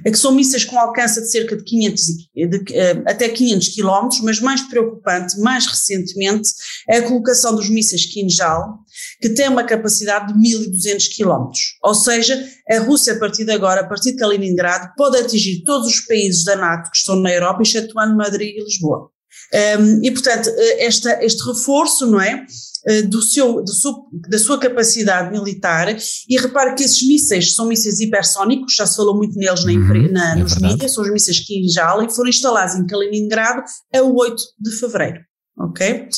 que 0.04 0.16
são 0.16 0.32
mísseis 0.32 0.64
com 0.64 0.78
alcance 0.78 1.20
de 1.20 1.30
cerca 1.30 1.56
de 1.56 1.64
500, 1.64 2.02
de, 2.34 2.64
eh, 2.72 3.02
até 3.06 3.28
500 3.28 3.68
km, 3.74 4.08
mas 4.22 4.40
mais 4.40 4.62
preocupante, 4.62 5.38
mais 5.40 5.66
recentemente, 5.66 6.50
é 6.88 6.98
a 6.98 7.02
colocação 7.02 7.54
dos 7.54 7.68
mísseis 7.68 8.06
Kinjal, 8.06 8.78
que 9.20 9.28
tem 9.30 9.48
uma 9.48 9.64
capacidade 9.64 10.32
de 10.32 10.38
1200 10.38 11.08
km. 11.08 11.50
Ou 11.82 11.94
seja, 11.94 12.42
a 12.70 12.78
Rússia, 12.78 13.14
a 13.14 13.18
partir 13.18 13.44
de 13.44 13.52
agora, 13.52 13.80
a 13.80 13.86
partir 13.86 14.12
de 14.12 14.18
Kaliningrado, 14.18 14.92
pode 14.96 15.18
atingir 15.18 15.62
todos 15.64 15.88
os 15.88 16.00
países 16.00 16.44
da 16.44 16.56
NATO 16.56 16.90
que 16.90 16.96
estão 16.96 17.16
na 17.16 17.32
Europa, 17.32 17.62
excetuando 17.62 18.16
Madrid 18.16 18.56
e 18.56 18.64
Lisboa. 18.64 19.10
Um, 19.52 20.04
e, 20.04 20.10
portanto, 20.10 20.48
eh, 20.48 20.86
esta, 20.86 21.24
este 21.24 21.42
reforço, 21.44 22.06
não 22.06 22.20
é? 22.20 22.46
Eh, 22.86 23.02
do 23.02 23.20
seu, 23.20 23.62
do 23.62 23.72
seu, 23.72 24.06
da 24.30 24.38
sua 24.38 24.58
capacidade 24.58 25.30
militar 25.30 25.94
e 26.28 26.40
repare 26.40 26.74
que 26.74 26.82
esses 26.82 27.06
mísseis 27.06 27.54
são 27.54 27.66
mísseis 27.66 28.00
hipersónicos, 28.00 28.74
já 28.74 28.86
se 28.86 28.96
falou 28.96 29.14
muito 29.14 29.38
neles 29.38 29.64
na, 29.66 29.72
uhum, 29.72 30.12
na, 30.12 30.32
é 30.32 30.36
nos 30.36 30.56
mídias, 30.56 30.94
são 30.94 31.04
os 31.04 31.10
mísseis 31.12 31.40
Kinjal 31.40 32.02
e 32.02 32.10
foram 32.10 32.30
instalados 32.30 32.76
em 32.76 32.86
Kaliningrado 32.86 33.62
a 33.94 34.00
8 34.00 34.42
de 34.58 34.70
fevereiro. 34.78 35.20
Ok? 35.58 36.08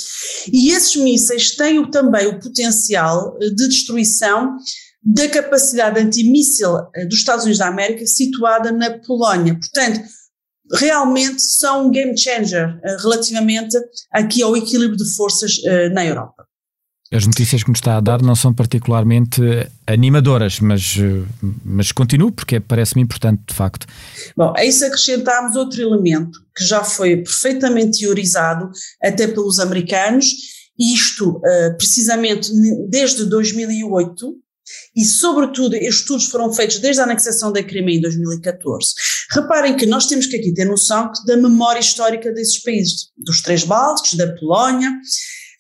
E 0.53 0.71
esses 0.71 0.95
mísseis 0.95 1.57
têm 1.57 1.91
também 1.91 2.29
o 2.29 2.39
potencial 2.39 3.37
eh, 3.43 3.49
de 3.49 3.69
destruição 3.69 4.57
da 5.03 5.29
capacidade 5.29 5.99
antimíssil 5.99 6.79
eh, 6.95 7.07
dos 7.07 7.19
Estados 7.19 7.45
Unidos 7.45 7.59
da 7.59 7.67
América 7.67 8.07
situada 8.07 8.71
na 8.71 9.01
Polónia. 9.01 9.59
Portanto, 9.59 10.01
realmente 10.75 11.43
são 11.43 11.89
um 11.89 11.91
game 11.91 12.17
changer 12.17 12.79
relativamente 13.01 13.77
aqui 14.13 14.45
ao 14.45 14.57
equilíbrio 14.57 14.97
de 14.97 15.13
forças 15.17 15.57
na 15.93 16.07
Europa. 16.07 16.47
As 17.13 17.27
notícias 17.27 17.63
que 17.63 17.69
nos 17.69 17.79
está 17.79 17.99
a 17.99 18.01
dar 18.01 18.23
não 18.23 18.35
são 18.35 18.55
particularmente 18.55 19.41
animadoras, 19.87 20.61
mas, 20.61 20.97
mas 21.63 21.93
continuo 21.93 22.33
porque 22.33 22.59
parece-me 22.59 23.03
importante 23.03 23.43
de 23.47 23.55
facto. 23.55 23.87
Bom, 24.35 24.55
a 24.57 24.65
isso 24.65 24.85
acrescentámos 24.85 25.55
outro 25.55 25.83
elemento 25.83 26.39
que 26.57 26.65
já 26.65 26.83
foi 26.83 27.19
perfeitamente 27.19 28.01
teorizado 28.01 28.71
até 29.03 29.27
pelos 29.27 29.59
americanos, 29.59 30.27
isto 30.79 31.37
uh, 31.37 31.77
precisamente 31.77 32.51
desde 32.89 33.27
2008, 33.27 34.35
e, 34.97 35.05
sobretudo, 35.05 35.77
estudos 35.77 36.27
foram 36.27 36.53
feitos 36.53 36.79
desde 36.79 37.01
a 37.01 37.05
anexação 37.05 37.53
da 37.53 37.63
Crimeia 37.63 37.99
em 37.99 38.01
2014. 38.01 38.95
Reparem 39.31 39.77
que 39.77 39.87
nós 39.87 40.07
temos 40.07 40.27
que 40.27 40.37
aqui 40.37 40.53
ter 40.53 40.65
noção 40.65 41.11
da 41.27 41.37
memória 41.37 41.81
histórica 41.81 42.33
desses 42.33 42.63
países, 42.63 43.09
dos 43.17 43.43
três 43.43 43.65
Bálticos, 43.65 44.15
da 44.15 44.33
Polónia, 44.35 44.91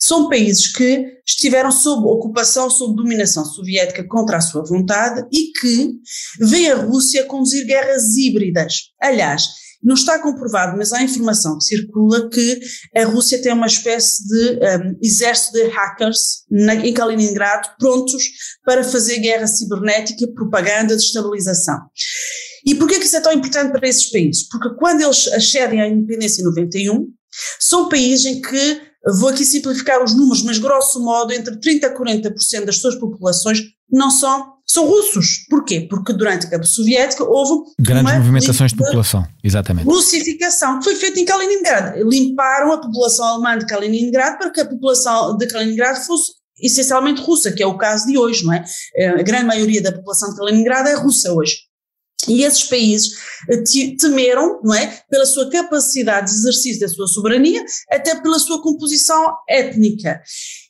são 0.02 0.28
países 0.28 0.66
que 0.66 1.06
estiveram 1.24 1.70
sob 1.70 2.04
ocupação, 2.08 2.68
sob 2.68 2.96
dominação 2.96 3.44
soviética 3.44 4.04
contra 4.08 4.38
a 4.38 4.40
sua 4.40 4.64
vontade 4.64 5.24
e 5.32 5.52
que 5.52 5.92
veem 6.40 6.72
a 6.72 6.74
Rússia 6.74 7.24
conduzir 7.24 7.64
guerras 7.64 8.16
híbridas. 8.16 8.74
Aliás, 9.00 9.44
não 9.80 9.94
está 9.94 10.18
comprovado, 10.18 10.76
mas 10.76 10.92
há 10.92 11.02
informação 11.02 11.56
que 11.56 11.64
circula 11.64 12.28
que 12.28 12.60
a 12.96 13.04
Rússia 13.04 13.40
tem 13.40 13.52
uma 13.52 13.68
espécie 13.68 14.26
de 14.26 14.58
um, 14.58 14.98
exército 15.00 15.52
de 15.52 15.68
hackers 15.68 16.18
na, 16.50 16.74
em 16.74 16.92
Kaliningrado 16.92 17.68
prontos 17.78 18.24
para 18.64 18.82
fazer 18.82 19.20
guerra 19.20 19.46
cibernética, 19.46 20.26
propaganda, 20.34 20.96
destabilização. 20.96 21.78
E 22.66 22.74
porquê 22.74 22.98
que 22.98 23.06
isso 23.06 23.16
é 23.16 23.20
tão 23.20 23.32
importante 23.32 23.70
para 23.70 23.88
esses 23.88 24.10
países? 24.10 24.48
Porque 24.48 24.74
quando 24.80 25.02
eles 25.02 25.28
acedem 25.28 25.80
à 25.80 25.86
independência 25.86 26.42
em 26.42 26.44
91, 26.44 27.06
são 27.60 27.88
países 27.88 28.26
em 28.26 28.40
que 28.40 28.91
Vou 29.18 29.28
aqui 29.28 29.44
simplificar 29.44 30.02
os 30.02 30.14
números, 30.14 30.42
mas 30.42 30.58
grosso 30.58 31.02
modo, 31.02 31.32
entre 31.32 31.56
30% 31.56 31.84
a 31.84 31.94
40% 31.94 32.64
das 32.64 32.78
suas 32.78 32.94
populações 32.94 33.60
não 33.90 34.10
são, 34.10 34.54
são 34.66 34.86
russos. 34.86 35.44
Porquê? 35.50 35.86
Porque 35.90 36.12
durante 36.12 36.46
a 36.46 36.48
Guerra 36.48 36.62
Soviética 36.62 37.24
houve. 37.24 37.70
Grandes 37.80 38.14
movimentações 38.14 38.70
de 38.70 38.78
população, 38.78 39.26
exatamente. 39.42 39.86
Russificação, 39.86 40.78
que 40.78 40.84
foi 40.84 40.96
feita 40.96 41.18
em 41.18 41.24
Kaliningrado. 41.24 42.08
Limparam 42.08 42.72
a 42.72 42.78
população 42.78 43.24
alemã 43.24 43.58
de 43.58 43.66
Kaliningrado 43.66 44.38
para 44.38 44.50
que 44.50 44.60
a 44.60 44.66
população 44.66 45.36
de 45.36 45.46
Kaliningrado 45.48 46.00
fosse 46.00 46.32
essencialmente 46.60 47.20
russa, 47.22 47.50
que 47.50 47.62
é 47.62 47.66
o 47.66 47.76
caso 47.76 48.06
de 48.06 48.16
hoje, 48.16 48.44
não 48.44 48.52
é? 48.52 48.64
Eh, 48.96 49.08
a 49.08 49.22
grande 49.22 49.46
maioria 49.46 49.82
da 49.82 49.90
população 49.90 50.30
de 50.30 50.36
Kaliningrado 50.36 50.88
é 50.88 50.94
russa 50.94 51.32
hoje. 51.32 51.56
E 52.28 52.44
esses 52.44 52.64
países 52.64 53.10
eh, 53.50 53.62
temeram, 53.98 54.60
não 54.62 54.74
é, 54.74 55.02
pela 55.10 55.26
sua 55.26 55.50
capacidade 55.50 56.30
de 56.30 56.36
exercício 56.36 56.80
da 56.80 56.88
sua 56.88 57.06
soberania, 57.08 57.64
até 57.90 58.14
pela 58.20 58.38
sua 58.38 58.62
composição 58.62 59.34
étnica. 59.48 60.20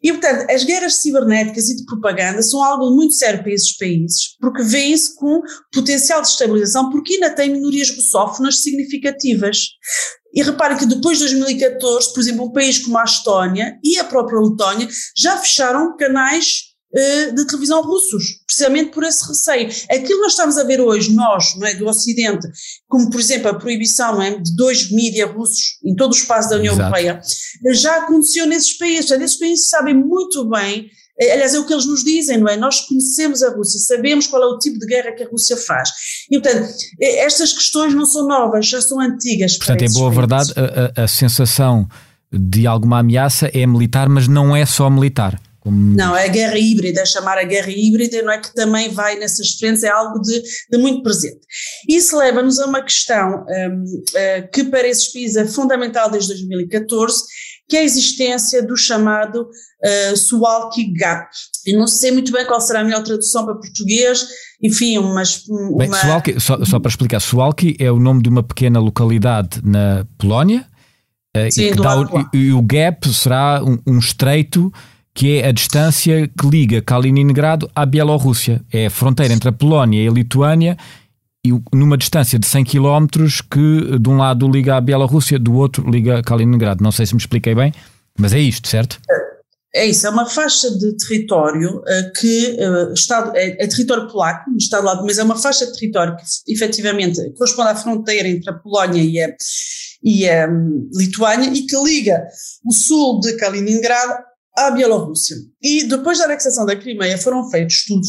E, 0.03 0.11
portanto, 0.13 0.51
as 0.51 0.65
guerras 0.65 1.03
cibernéticas 1.03 1.69
e 1.69 1.77
de 1.77 1.85
propaganda 1.85 2.43
são 2.43 2.63
algo 2.63 2.95
muito 2.95 3.15
sério 3.15 3.43
para 3.43 3.53
esses 3.53 3.77
países, 3.77 4.37
porque 4.41 4.63
vêem-se 4.63 5.15
com 5.17 5.43
potencial 5.73 6.23
de 6.23 6.29
estabilização, 6.29 6.91
porque 6.91 7.15
ainda 7.15 7.31
têm 7.31 7.53
minorias 7.53 7.91
russófonas 7.91 8.63
significativas. 8.63 9.59
E 10.35 10.43
reparem 10.43 10.79
que 10.79 10.87
depois 10.87 11.19
de 11.19 11.25
2014, 11.25 12.15
por 12.15 12.21
exemplo, 12.21 12.47
um 12.47 12.53
país 12.53 12.79
como 12.79 12.97
a 12.97 13.05
Estónia 13.05 13.79
e 13.85 13.99
a 13.99 14.05
própria 14.05 14.41
Letónia 14.41 14.89
já 15.15 15.37
fecharam 15.37 15.95
canais 15.99 16.72
de 16.95 17.47
televisão 17.47 17.83
russos, 17.83 18.43
precisamente 18.47 18.91
por 18.91 19.03
esse 19.05 19.27
receio. 19.27 19.69
Aquilo 19.91 20.07
que 20.07 20.23
nós 20.23 20.33
estamos 20.33 20.59
a 20.59 20.65
ver 20.65 20.81
hoje, 20.81 21.15
nós, 21.15 21.57
não 21.57 21.67
é, 21.67 21.75
do 21.75 21.87
Ocidente, 21.87 22.47
como 22.87 23.09
por 23.11 23.19
exemplo 23.19 23.49
a 23.49 23.55
proibição 23.55 24.21
é, 24.21 24.39
de 24.39 24.55
dois 24.55 24.91
mídias 24.91 25.31
russos 25.31 25.79
em 25.85 25.95
todo 25.97 26.13
o 26.13 26.17
espaço 26.17 26.51
da 26.51 26.57
União 26.57 26.75
Exato. 26.75 26.97
Europeia, 26.97 27.21
já 27.73 27.97
aconteceu 27.97 28.47
nesses 28.47 28.77
países. 28.77 29.11
Esses 29.11 29.39
países 29.39 29.69
sabem 29.69 29.95
muito 29.95 30.49
bem 30.49 30.91
eh, 31.19 31.33
Aliás, 31.33 31.55
é 31.55 31.59
o 31.59 31.67
que 31.67 31.73
eles 31.73 31.87
nos 31.87 32.03
dizem, 32.05 32.39
não 32.39 32.49
é? 32.49 32.57
Nós 32.57 32.81
conhecemos 32.81 33.43
a 33.43 33.51
Rússia, 33.51 33.79
sabemos 33.81 34.27
qual 34.27 34.43
é 34.43 34.47
o 34.47 34.59
tipo 34.59 34.79
de 34.79 34.87
guerra 34.87 35.13
que 35.13 35.23
a 35.23 35.29
Rússia 35.29 35.57
faz. 35.57 35.91
E, 36.31 36.41
portanto, 36.41 36.69
eh, 37.01 37.25
estas 37.25 37.53
questões 37.53 37.95
não 37.95 38.07
são 38.07 38.27
novas, 38.27 38.67
já 38.67 38.81
são 38.81 39.01
antigas. 39.01 39.57
Portanto, 39.57 39.83
em 39.83 39.93
boa 39.93 40.13
países. 40.13 40.17
verdade, 40.17 40.53
a, 40.97 41.05
a 41.05 41.09
sensação 41.09 41.87
de 42.33 42.67
alguma 42.67 43.01
ameaça 43.01 43.51
é 43.53 43.67
militar, 43.67 44.09
mas 44.09 44.27
não 44.27 44.57
é 44.57 44.65
só 44.65 44.89
militar. 44.89 45.39
Como... 45.63 45.95
Não, 45.95 46.17
é 46.17 46.25
a 46.25 46.29
guerra 46.29 46.59
híbrida, 46.59 47.07
chamar 47.07 47.39
a 47.39 47.45
guerra 47.45 47.71
híbrida, 47.71 48.21
não 48.23 48.33
é 48.33 48.39
que 48.39 48.53
também 48.53 48.89
vai 48.89 49.17
nessas 49.17 49.53
frentes, 49.53 49.85
é 49.85 49.89
algo 49.89 50.21
de, 50.21 50.43
de 50.69 50.77
muito 50.77 51.05
presente. 51.05 51.39
Isso 51.89 52.17
leva-nos 52.17 52.59
a 52.59 52.67
uma 52.67 52.83
questão 52.83 53.47
um, 53.49 53.85
uh, 53.85 54.03
eh, 54.17 54.43
que 54.43 54.65
para 54.65 54.89
esses 54.89 55.13
países 55.13 55.37
é 55.37 55.47
fundamental 55.47 56.11
desde 56.11 56.31
2014, 56.31 57.23
que 57.69 57.77
é 57.77 57.81
a 57.81 57.85
existência 57.85 58.61
do 58.67 58.77
chamado 58.77 59.43
uh, 59.43 60.17
Suwalki 60.17 60.93
Gap. 60.95 61.31
Eu 61.65 61.79
não 61.79 61.87
sei 61.87 62.11
muito 62.11 62.33
bem 62.33 62.45
qual 62.45 62.61
será 62.61 62.81
a 62.81 62.85
melhor 62.85 63.05
tradução 63.05 63.45
para 63.45 63.55
português, 63.55 64.27
enfim, 64.61 64.99
mas... 65.15 65.45
Uma... 65.47 65.79
Bem, 65.79 65.93
Suwalki, 65.93 66.41
só, 66.41 66.65
só, 66.65 66.81
para 66.81 66.89
explicar, 66.89 67.21
Suwalki 67.21 67.77
é 67.79 67.91
o 67.91 68.01
nome 68.01 68.21
de 68.21 68.29
uma 68.29 68.43
pequena 68.43 68.81
localidade 68.81 69.61
na 69.63 70.05
Polónia, 70.19 70.67
uh, 71.37 71.53
Sim, 71.53 71.71
e, 71.71 71.73
o, 71.73 72.37
e, 72.37 72.53
o 72.53 72.63
gap 72.63 73.09
será 73.15 73.63
um, 73.63 73.79
um 73.87 73.99
estreito 74.01 74.73
que 75.15 75.39
é 75.39 75.49
a 75.49 75.53
distância 75.53 76.29
que 76.29 76.47
liga 76.49 76.81
Kaliningrado 76.81 77.71
à 77.75 77.85
Bielorrússia. 77.85 78.63
É 78.73 78.87
a 78.87 78.91
fronteira 78.91 79.35
entre 79.35 79.49
a 79.49 79.53
Polónia 79.53 80.03
e 80.03 80.09
a 80.09 80.13
Lituânia, 80.13 80.77
e 81.45 81.51
numa 81.75 81.99
distância 81.99 82.39
de 82.39 82.47
100 82.47 82.65
km 82.65 83.07
que 83.51 83.99
de 83.99 84.09
um 84.09 84.17
lado 84.17 84.49
liga 84.49 84.77
à 84.77 84.81
Bielorrússia, 84.81 85.39
do 85.39 85.55
outro 85.55 85.89
liga 85.91 86.19
a 86.19 86.23
Kaliningrado. 86.23 86.83
Não 86.83 86.93
sei 86.93 87.05
se 87.05 87.15
me 87.15 87.21
expliquei 87.21 87.55
bem, 87.55 87.75
mas 88.19 88.33
é 88.33 88.39
isto, 88.39 88.69
certo? 88.69 89.01
É 89.75 89.87
isso, 89.87 90.07
é 90.07 90.11
uma 90.11 90.29
faixa 90.29 90.71
de 90.71 90.95
território 90.99 91.79
uh, 91.79 92.13
que 92.21 92.59
uh, 92.61 92.93
está, 92.93 93.33
é, 93.35 93.65
é, 93.65 93.67
território 93.67 94.07
polaco, 94.07 94.51
está 94.59 94.79
do 94.81 94.87
lado, 94.87 95.03
mas 95.03 95.17
é 95.17 95.23
uma 95.23 95.37
faixa 95.37 95.65
de 95.65 95.73
território 95.73 96.15
que 96.15 96.53
efetivamente 96.53 97.19
corresponde 97.33 97.71
à 97.71 97.75
fronteira 97.75 98.29
entre 98.29 98.51
a 98.51 98.53
Polónia 98.53 99.03
e 99.03 99.19
a, 99.19 99.35
e 100.05 100.29
a 100.29 100.47
um, 100.47 100.91
Lituânia 100.95 101.51
e 101.55 101.67
que 101.67 101.77
liga 101.83 102.23
o 102.67 102.73
sul 102.73 103.19
de 103.21 103.33
Kaliningrado 103.37 104.23
à 104.57 104.71
Bielorrússia. 104.71 105.37
E 105.63 105.85
depois 105.85 106.19
da 106.19 106.25
anexação 106.25 106.67
da 106.67 106.77
Crimeia 106.77 107.19
foram 107.19 107.49
feitos 107.51 107.77
estudos 107.77 108.09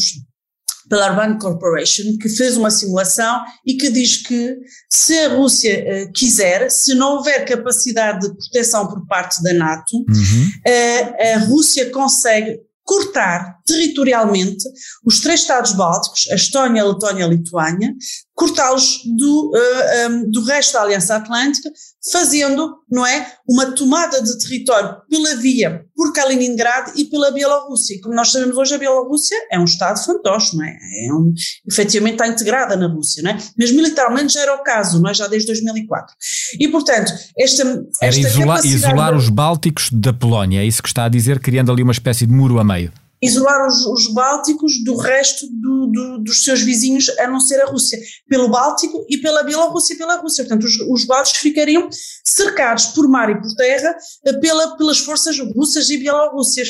pela 0.88 1.10
Urban 1.10 1.38
Corporation, 1.38 2.18
que 2.20 2.28
fez 2.28 2.56
uma 2.56 2.70
simulação 2.70 3.42
e 3.66 3.74
que 3.74 3.90
diz 3.90 4.18
que 4.18 4.56
se 4.90 5.18
a 5.20 5.34
Rússia 5.34 5.82
uh, 5.82 6.12
quiser, 6.12 6.70
se 6.70 6.94
não 6.94 7.16
houver 7.16 7.44
capacidade 7.46 8.20
de 8.28 8.36
proteção 8.36 8.86
por 8.86 9.06
parte 9.06 9.42
da 9.42 9.52
NATO, 9.54 9.96
uhum. 9.96 10.48
uh, 10.66 11.34
a 11.34 11.38
Rússia 11.46 11.90
consegue 11.90 12.60
cortar 12.84 13.60
territorialmente 13.66 14.62
os 15.04 15.20
três 15.20 15.40
Estados 15.40 15.72
bálticos, 15.72 16.28
a 16.30 16.34
Estónia, 16.34 16.82
a 16.82 16.86
Letónia 16.86 17.22
e 17.22 17.24
a 17.24 17.28
Lituânia, 17.28 17.94
cortá-los 18.34 19.00
do, 19.16 19.50
uh, 19.50 19.56
eh, 19.56 20.08
um, 20.08 20.30
do 20.30 20.44
resto 20.44 20.72
da 20.72 20.82
Aliança 20.82 21.16
Atlântica, 21.16 21.70
fazendo, 22.12 22.76
não 22.90 23.06
é, 23.06 23.32
uma 23.48 23.72
tomada 23.72 24.20
de 24.20 24.36
território 24.38 24.96
pela 25.08 25.36
via 25.36 25.84
por 25.94 26.12
Kaliningrado 26.12 26.92
e 26.96 27.04
pela 27.04 27.30
Bielorrússia. 27.30 27.98
Como 28.02 28.14
nós 28.14 28.32
sabemos 28.32 28.56
hoje, 28.56 28.74
a 28.74 28.78
Bielorrússia 28.78 29.36
é 29.50 29.58
um 29.58 29.64
Estado 29.64 30.04
fantoche, 30.04 30.56
não 30.56 30.64
é? 30.64 30.70
é 30.70 31.14
um, 31.14 31.32
efetivamente 31.70 32.14
está 32.14 32.26
integrada 32.26 32.76
na 32.76 32.88
Rússia, 32.88 33.22
não 33.22 33.30
é? 33.30 33.38
Mas 33.56 33.70
militarmente 33.70 34.34
já 34.34 34.42
era 34.42 34.54
o 34.54 34.62
caso, 34.62 35.00
não 35.00 35.10
é? 35.10 35.14
Já 35.14 35.28
desde 35.28 35.46
2004. 35.46 36.14
E, 36.58 36.68
portanto, 36.68 37.12
esta... 37.38 37.62
esta 38.02 38.04
era 38.04 38.16
isolar, 38.16 38.66
isolar 38.66 39.16
os 39.16 39.28
bálticos 39.28 39.90
da 39.92 40.12
Polónia, 40.12 40.60
é 40.60 40.64
isso 40.64 40.82
que 40.82 40.88
está 40.88 41.04
a 41.04 41.08
dizer, 41.08 41.38
criando 41.38 41.70
ali 41.70 41.82
uma 41.82 41.92
espécie 41.92 42.26
de 42.26 42.32
muro 42.32 42.58
a 42.58 42.64
meio 42.64 42.92
isolar 43.22 43.66
os, 43.66 43.86
os 43.86 44.12
Bálticos 44.12 44.84
do 44.84 44.96
resto 44.96 45.46
do, 45.50 45.86
do, 45.86 46.18
dos 46.18 46.44
seus 46.44 46.60
vizinhos, 46.60 47.08
a 47.18 47.26
não 47.26 47.40
ser 47.40 47.60
a 47.62 47.66
Rússia, 47.66 47.98
pelo 48.28 48.48
Báltico 48.48 49.04
e 49.08 49.18
pela 49.18 49.42
Bielorrússia 49.42 49.94
e 49.94 49.98
pela 49.98 50.16
Rússia. 50.16 50.44
Portanto, 50.44 50.64
os, 50.64 50.78
os 50.80 51.04
Bálticos 51.04 51.40
ficariam 51.40 51.88
cercados 52.24 52.86
por 52.86 53.08
mar 53.08 53.30
e 53.30 53.40
por 53.40 53.54
terra 53.54 53.94
eh, 54.26 54.32
pela, 54.34 54.76
pelas 54.76 54.98
forças 54.98 55.38
russas 55.38 55.90
e 55.90 55.98
bielorrússias. 55.98 56.68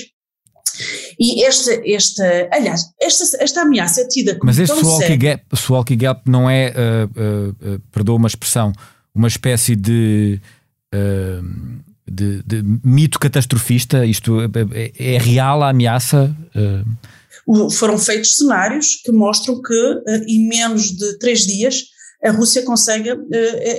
E 1.18 1.44
esta, 1.44 1.70
esta, 1.88 2.48
aliás, 2.52 2.83
esta, 3.00 3.42
esta 3.42 3.62
ameaça 3.62 4.00
é 4.00 4.09
tida 4.09 4.35
como 4.35 4.46
Mas 4.46 4.59
este 4.59 4.76
Swalky 4.76 5.16
Gap, 5.16 5.44
Swalky 5.54 5.96
Gap 5.96 6.28
não 6.28 6.50
é, 6.50 6.72
uh, 6.72 7.20
uh, 7.20 7.74
uh, 7.74 7.80
perdoa 7.92 8.16
uma 8.16 8.26
expressão, 8.26 8.72
uma 9.14 9.28
espécie 9.28 9.76
de 9.76 10.40
uh, 10.92 11.93
de, 12.06 12.42
de 12.42 12.62
mito 12.84 13.18
catastrofista? 13.18 14.04
Isto 14.04 14.40
é, 14.40 14.48
é, 14.72 15.14
é 15.14 15.18
real 15.18 15.62
a 15.62 15.70
ameaça? 15.70 16.34
Uh... 16.54 17.70
Foram 17.70 17.98
feitos 17.98 18.36
cenários 18.36 19.00
que 19.04 19.12
mostram 19.12 19.60
que 19.60 19.74
uh, 19.74 20.24
em 20.26 20.48
menos 20.48 20.90
de 20.90 21.18
três 21.18 21.46
dias 21.46 21.84
a 22.24 22.30
Rússia 22.30 22.62
consegue 22.62 23.12
uh, 23.12 23.26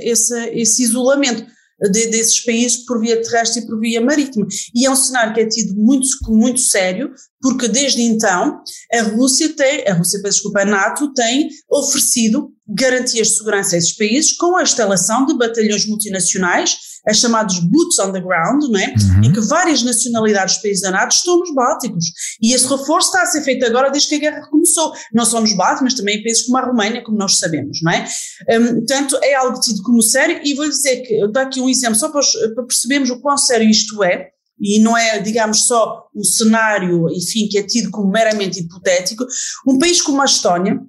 esse, 0.01 0.35
esse 0.49 0.83
isolamento. 0.83 1.45
De, 1.91 2.07
desses 2.07 2.39
países 2.39 2.85
por 2.85 3.01
via 3.01 3.21
terrestre 3.21 3.61
e 3.61 3.67
por 3.67 3.77
via 3.77 3.99
marítima. 3.99 4.47
E 4.73 4.85
é 4.85 4.89
um 4.89 4.95
cenário 4.95 5.33
que 5.33 5.41
é 5.41 5.45
tido 5.45 5.75
muito, 5.75 6.07
muito 6.29 6.61
sério, 6.61 7.11
porque 7.45 7.67
desde 7.67 8.01
então 8.01 8.59
a 8.91 9.01
Rússia 9.03 9.55
tem, 9.55 9.87
a 9.87 9.93
Rússia, 9.93 10.19
desculpa, 10.19 10.61
a 10.61 10.65
NATO 10.65 11.13
tem 11.13 11.47
oferecido 11.69 12.49
garantias 12.67 13.27
de 13.27 13.37
segurança 13.37 13.75
a 13.75 13.77
esses 13.77 13.95
países 13.95 14.35
com 14.35 14.57
a 14.57 14.63
instalação 14.63 15.27
de 15.27 15.37
batalhões 15.37 15.85
multinacionais 15.85 16.75
é 17.07 17.13
chamados 17.13 17.59
boots 17.59 17.99
on 17.99 18.11
the 18.11 18.19
ground, 18.19 18.63
não 18.63 18.79
é? 18.79 18.87
Uhum. 18.87 19.25
em 19.25 19.31
que 19.31 19.39
várias 19.41 19.83
nacionalidades 19.83 20.55
dos 20.55 20.63
países 20.63 20.81
da 20.81 20.89
NATO 20.89 21.15
estão 21.15 21.37
nos 21.37 21.53
Bálticos. 21.53 22.05
E 22.41 22.51
esse 22.51 22.67
reforço 22.67 23.09
está 23.09 23.21
a 23.21 23.25
ser 23.27 23.43
feito 23.43 23.63
agora 23.63 23.91
desde 23.91 24.09
que 24.09 24.15
a 24.15 24.19
guerra 24.31 24.49
começou. 24.49 24.91
Não 25.13 25.23
só 25.23 25.39
nos 25.39 25.55
Bálticos, 25.55 25.83
mas 25.83 25.93
também 25.93 26.17
em 26.17 26.23
países 26.23 26.47
como 26.47 26.57
a 26.57 26.65
Roménia, 26.65 27.03
como 27.03 27.15
nós 27.15 27.37
sabemos, 27.37 27.77
não 27.83 27.91
é? 27.91 28.07
Um, 28.49 28.75
portanto, 28.77 29.19
é 29.21 29.35
algo 29.35 29.59
tido 29.59 29.83
como 29.83 30.01
sério 30.01 30.41
e 30.43 30.55
vou 30.55 30.67
dizer 30.67 31.03
que, 31.03 31.13
eu 31.13 31.31
dou 31.31 31.43
aqui 31.43 31.61
um 31.61 31.69
exemplo 31.69 31.95
só 31.95 32.09
para, 32.09 32.21
para 32.55 32.65
percebermos 32.65 33.11
o 33.11 33.21
quão 33.21 33.37
sério 33.37 33.69
isto 33.69 34.03
é, 34.03 34.31
e 34.59 34.79
não 34.79 34.97
é, 34.97 35.19
digamos, 35.19 35.65
só 35.65 36.07
um 36.15 36.23
cenário, 36.23 37.09
enfim, 37.11 37.47
que 37.47 37.57
é 37.57 37.63
tido 37.63 37.91
como 37.91 38.09
meramente 38.09 38.59
hipotético, 38.59 39.25
um 39.67 39.77
país 39.77 40.01
como 40.01 40.21
a 40.21 40.25
Estónia 40.25 40.79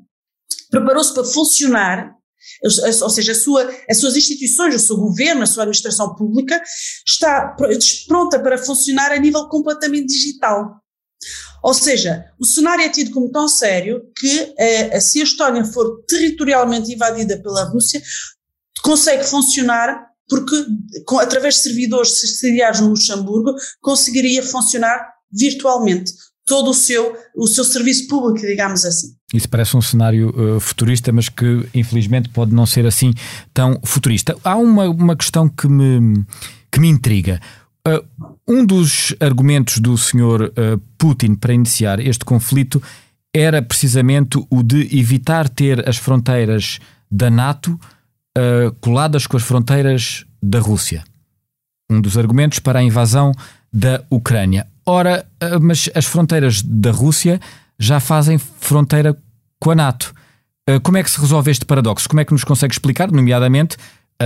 preparou-se 0.71 1.13
para 1.13 1.25
funcionar 1.25 2.17
ou 3.03 3.11
seja, 3.11 3.35
sua, 3.35 3.69
as 3.91 3.99
suas 3.99 4.17
instituições, 4.17 4.75
o 4.75 4.79
seu 4.79 4.97
governo, 4.97 5.43
a 5.43 5.47
sua 5.47 5.65
administração 5.65 6.15
pública 6.15 6.61
está 7.07 7.55
pronta 8.07 8.39
para 8.39 8.57
funcionar 8.57 9.13
a 9.13 9.19
nível 9.19 9.49
completamente 9.49 10.07
digital. 10.07 10.77
Ou 11.63 11.75
seja, 11.75 12.25
o 12.39 12.47
cenário 12.47 12.85
é 12.85 12.89
tido 12.89 13.11
como 13.11 13.31
tão 13.31 13.49
sério 13.49 14.03
que 14.17 14.55
eh, 14.59 15.01
se 15.01 15.21
a 15.21 15.25
Estónia 15.25 15.65
for 15.65 16.05
territorialmente 16.07 16.93
invadida 16.93 17.37
pela 17.43 17.65
Rússia, 17.65 18.01
consegue 18.83 19.25
funcionar 19.25 20.06
porque 20.29 20.57
com, 21.07 21.19
através 21.19 21.55
de 21.55 21.61
servidores 21.61 22.39
sediados 22.39 22.81
no 22.81 22.91
Luxemburgo 22.91 23.55
conseguiria 23.81 24.43
funcionar 24.43 25.07
virtualmente 25.33 26.12
todo 26.47 26.71
o 26.71 26.75
seu, 26.75 27.17
o 27.35 27.47
seu 27.47 27.65
serviço 27.65 28.07
público, 28.07 28.47
digamos 28.47 28.85
assim. 28.85 29.09
Isso 29.35 29.49
parece 29.49 29.77
um 29.77 29.83
cenário 29.83 30.31
uh, 30.31 30.61
futurista, 30.61 31.12
mas 31.12 31.29
que 31.29 31.69
infelizmente 31.75 32.29
pode 32.29 32.55
não 32.55 32.65
ser 32.65 32.87
assim 32.87 33.12
tão 33.53 33.81
futurista. 33.85 34.37
Há 34.45 34.57
uma, 34.57 34.89
uma 34.89 35.17
questão 35.17 35.49
que 35.49 35.69
me, 35.69 36.25
que 36.71 36.79
me 36.79 36.89
intriga. 36.89 37.41
Uh, 37.87 38.33
um 38.47 38.65
dos 38.65 39.15
argumentos 39.19 39.79
do 39.79 39.99
senhor 39.99 40.43
uh, 40.43 40.81
Putin 40.97 41.35
para 41.35 41.53
iniciar 41.53 41.99
este 41.99 42.25
conflito 42.25 42.81
era 43.35 43.61
precisamente 43.61 44.39
o 44.49 44.62
de 44.62 44.97
evitar 44.97 45.49
ter 45.49 45.87
as 45.89 45.97
fronteiras 45.97 46.79
da 47.11 47.29
NATO 47.29 47.79
coladas 48.81 49.27
com 49.27 49.37
as 49.37 49.42
fronteiras 49.42 50.25
da 50.42 50.59
Rússia. 50.59 51.05
Um 51.90 52.01
dos 52.01 52.18
argumentos 52.18 52.59
para 52.59 52.81
a 52.81 52.83
invasão 52.83 53.33
da 53.72 54.03
Ucrânia. 54.11 54.66
Ora, 54.85 55.27
eh, 55.40 55.59
mas 55.59 55.90
as 55.94 56.05
fronteiras 56.05 56.62
da 56.62 56.90
Rússia 56.90 57.40
já 57.79 58.01
fazem 58.01 58.38
fronteira 58.38 59.16
com 59.61 59.70
a 59.72 59.75
NATO. 59.75 60.14
Eh, 60.66 60.79
como 60.81 60.96
é 60.96 61.03
que 61.03 61.11
se 61.11 61.20
resolve 61.20 61.51
este 61.51 61.64
paradoxo? 61.64 62.09
Como 62.09 62.20
é 62.20 62.25
que 62.25 62.33
nos 62.33 62.44
consegue 62.44 62.72
explicar, 62.72 63.11
nomeadamente 63.11 63.77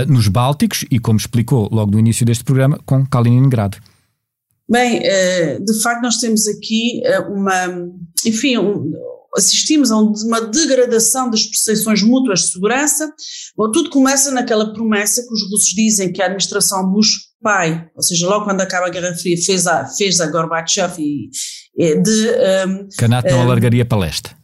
nos 0.07 0.29
Bálticos 0.29 0.85
e, 0.89 0.99
como 0.99 1.17
explicou 1.17 1.67
logo 1.69 1.91
no 1.91 1.99
início 1.99 2.25
deste 2.25 2.45
programa, 2.45 2.79
com 2.85 3.05
Kaliningrado? 3.05 3.77
Bem, 4.69 5.01
de 5.01 5.81
facto, 5.83 6.01
nós 6.01 6.15
temos 6.15 6.47
aqui 6.47 7.01
uma. 7.27 7.89
Enfim, 8.25 8.55
assistimos 9.35 9.91
a 9.91 9.97
uma 9.97 10.41
degradação 10.41 11.29
das 11.29 11.45
percepções 11.45 12.01
mútuas 12.03 12.41
de 12.41 12.51
segurança. 12.51 13.11
Bom, 13.55 13.71
tudo 13.71 13.89
começa 13.89 14.31
naquela 14.31 14.73
promessa 14.73 15.21
que 15.21 15.33
os 15.33 15.43
russos 15.43 15.69
dizem 15.75 16.11
que 16.11 16.21
a 16.21 16.25
administração 16.25 16.91
Bush 16.91 17.31
pai, 17.41 17.89
ou 17.95 18.03
seja, 18.03 18.27
logo 18.27 18.45
quando 18.45 18.61
acaba 18.61 18.87
a 18.87 18.89
Guerra 18.89 19.15
Fria, 19.15 19.37
fez 19.43 19.67
a, 19.67 19.85
fez 19.85 20.21
a 20.21 20.27
Gorbachev 20.27 20.95
e, 20.99 21.29
de. 22.01 22.29
Um, 22.67 22.87
que 22.87 23.05
a 23.05 23.07
NATO 23.07 23.31
não 23.31 23.39
um, 23.39 23.41
alargaria 23.41 23.85
para 23.85 23.97
leste. 23.97 24.35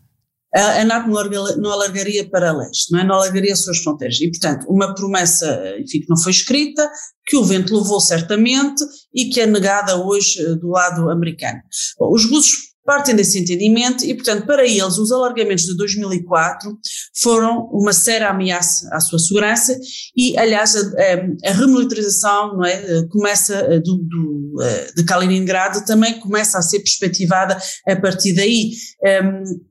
A, 0.56 0.82
a 0.82 0.86
NATO 0.86 1.10
não, 1.10 1.58
não 1.58 1.72
alargaria 1.72 2.28
para 2.28 2.52
leste, 2.52 2.92
não, 2.92 3.00
é? 3.00 3.04
não 3.04 3.16
alargaria 3.16 3.54
as 3.54 3.62
suas 3.62 3.78
fronteiras. 3.80 4.20
E, 4.20 4.30
portanto, 4.32 4.66
uma 4.68 4.94
promessa, 4.96 5.76
enfim, 5.80 6.00
que 6.00 6.10
não 6.10 6.18
foi 6.18 6.32
escrita, 6.32 6.90
que 7.26 7.38
o 7.38 7.44
vento 7.44 7.78
levou 7.78 8.00
certamente 8.00 8.84
e 9.14 9.26
que 9.30 9.42
é 9.42 9.46
negada 9.46 9.98
hoje 9.98 10.42
eh, 10.42 10.56
do 10.56 10.70
lado 10.70 11.10
americano. 11.10 11.60
Os 12.00 12.26
russos 12.26 12.77
partem 12.88 13.14
desse 13.14 13.38
entendimento 13.38 14.06
e, 14.06 14.14
portanto, 14.14 14.46
para 14.46 14.66
eles, 14.66 14.98
os 14.98 15.12
alargamentos 15.12 15.66
de 15.66 15.76
2004 15.76 16.80
foram 17.22 17.66
uma 17.74 17.92
séria 17.92 18.30
ameaça 18.30 18.88
à 18.94 19.02
sua 19.02 19.20
segurança 19.20 19.78
e, 20.16 20.38
aliás, 20.38 20.74
a, 20.74 21.50
a, 21.50 21.52
remilitarização 21.52 22.64
é, 22.64 23.06
começa 23.10 23.56
eh, 23.56 23.82
do, 23.82 23.98
do, 23.98 24.56
eh, 24.62 24.92
de 24.96 25.04
Kaliningrado 25.04 25.86
também 25.86 26.18
começa 26.22 26.58
a 26.58 26.62
ser 26.62 26.80
perspectivada 26.80 27.58
a 27.86 27.96
partir 27.98 28.34
daí. 28.34 28.72
Um, 29.04 29.68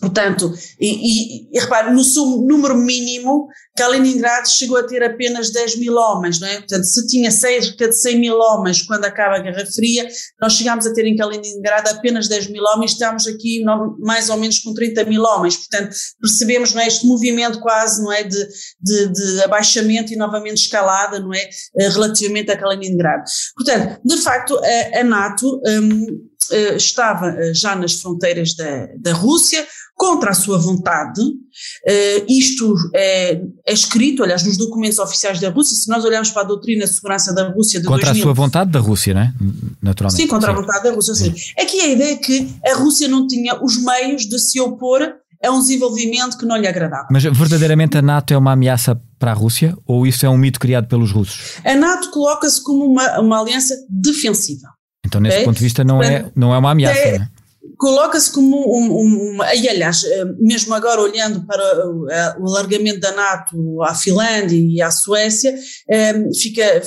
Portanto, 0.00 0.52
e, 0.80 0.86
e, 0.88 1.48
e 1.52 1.60
repare, 1.60 1.92
no 1.92 2.02
seu 2.02 2.24
número 2.24 2.74
mínimo, 2.74 3.48
Kaliningrado 3.76 4.48
chegou 4.48 4.78
a 4.78 4.82
ter 4.82 5.02
apenas 5.02 5.52
10 5.52 5.76
mil 5.76 5.94
homens, 5.94 6.40
não 6.40 6.48
é? 6.48 6.56
Portanto, 6.56 6.84
se 6.84 7.06
tinha 7.06 7.30
cerca 7.30 7.88
de 7.88 7.94
100 7.94 8.18
mil 8.18 8.38
homens 8.38 8.82
quando 8.82 9.04
acaba 9.04 9.36
a 9.36 9.40
Guerra 9.40 9.66
Fria, 9.66 10.08
nós 10.40 10.54
chegámos 10.54 10.86
a 10.86 10.94
ter 10.94 11.06
em 11.06 11.16
Kaliningrado 11.16 11.90
apenas 11.90 12.28
10 12.28 12.48
mil 12.48 12.62
homens, 12.64 12.92
estamos 12.92 13.26
aqui 13.26 13.62
mais 13.98 14.30
ou 14.30 14.38
menos 14.38 14.58
com 14.60 14.72
30 14.72 15.04
mil 15.04 15.22
homens, 15.22 15.56
portanto, 15.56 15.94
percebemos, 16.20 16.72
não 16.72 16.80
é, 16.80 16.86
este 16.86 17.06
movimento 17.06 17.60
quase, 17.60 18.02
não 18.02 18.10
é, 18.10 18.22
de, 18.22 18.48
de, 18.80 19.08
de 19.12 19.42
abaixamento 19.42 20.12
e 20.12 20.16
novamente 20.16 20.62
escalada, 20.62 21.20
não 21.20 21.34
é, 21.34 21.48
eh, 21.78 21.88
relativamente 21.88 22.50
a 22.50 22.56
Kaliningrado. 22.56 23.24
Portanto, 23.54 24.00
de 24.02 24.16
facto, 24.16 24.58
a, 24.58 25.00
a 25.00 25.04
NATO 25.04 25.60
um, 25.66 26.30
eh, 26.52 26.76
estava 26.76 27.28
eh, 27.28 27.54
já 27.54 27.76
nas 27.76 28.00
fronteiras 28.00 28.54
da, 28.54 28.88
da 28.98 29.12
Rússia, 29.12 29.64
contra 30.00 30.30
a 30.30 30.34
sua 30.34 30.56
vontade. 30.56 31.20
Uh, 31.20 32.24
isto 32.26 32.74
é, 32.94 33.38
é, 33.66 33.72
escrito, 33.72 34.22
aliás, 34.22 34.42
nos 34.44 34.56
documentos 34.56 34.98
oficiais 34.98 35.38
da 35.38 35.50
Rússia. 35.50 35.76
Se 35.76 35.90
nós 35.90 36.02
olharmos 36.06 36.30
para 36.30 36.40
a 36.40 36.44
doutrina 36.46 36.86
de 36.86 36.90
segurança 36.90 37.34
da 37.34 37.50
Rússia 37.50 37.78
de 37.78 37.86
Contra 37.86 38.06
2000, 38.06 38.22
a 38.22 38.24
sua 38.24 38.32
vontade 38.32 38.70
da 38.70 38.80
Rússia, 38.80 39.12
não 39.12 39.20
é? 39.20 39.34
Naturalmente. 39.82 40.22
Sim, 40.22 40.26
contra 40.26 40.52
Sim. 40.52 40.56
a 40.56 40.60
vontade 40.62 40.84
da 40.84 40.92
Rússia. 40.94 41.14
Sim. 41.14 41.34
Aqui 41.60 41.80
a 41.82 41.88
ideia 41.88 42.14
é 42.14 42.16
que 42.16 42.48
a 42.66 42.76
Rússia 42.76 43.08
não 43.08 43.26
tinha 43.26 43.62
os 43.62 43.76
meios 43.76 44.22
de 44.22 44.38
se 44.38 44.58
opor 44.58 45.02
a 45.44 45.50
um 45.50 45.60
desenvolvimento 45.60 46.38
que 46.38 46.46
não 46.46 46.56
lhe 46.56 46.66
agradava. 46.66 47.08
Mas 47.10 47.22
verdadeiramente 47.24 47.98
a 47.98 48.02
NATO 48.02 48.32
é 48.32 48.38
uma 48.38 48.52
ameaça 48.52 48.98
para 49.18 49.32
a 49.32 49.34
Rússia 49.34 49.76
ou 49.86 50.06
isso 50.06 50.24
é 50.24 50.30
um 50.30 50.38
mito 50.38 50.58
criado 50.58 50.86
pelos 50.86 51.12
russos? 51.12 51.58
A 51.62 51.74
NATO 51.74 52.10
coloca-se 52.10 52.62
como 52.64 52.86
uma, 52.86 53.20
uma 53.20 53.38
aliança 53.38 53.74
defensiva. 53.86 54.68
Então, 55.04 55.20
nesse 55.20 55.44
ponto 55.44 55.56
de 55.56 55.62
vista, 55.62 55.84
não, 55.84 56.02
é, 56.02 56.30
não 56.34 56.54
é 56.54 56.58
uma 56.58 56.70
ameaça, 56.70 56.98
é, 56.98 57.18
não 57.18 57.24
é? 57.24 57.28
Coloca-se 57.76 58.30
como 58.32 58.56
um, 58.56 59.38
um, 59.38 59.44
e 59.54 59.68
aliás, 59.68 60.04
eh, 60.04 60.24
mesmo 60.38 60.74
agora 60.74 61.00
olhando 61.00 61.46
para 61.46 61.62
eh, 61.62 62.36
o 62.38 62.46
alargamento 62.48 63.00
da 63.00 63.12
NATO 63.12 63.82
à 63.82 63.94
Finlândia 63.94 64.56
e 64.56 64.80
à 64.82 64.90
Suécia, 64.90 65.54
eh, 65.88 66.14
fica, 66.34 66.82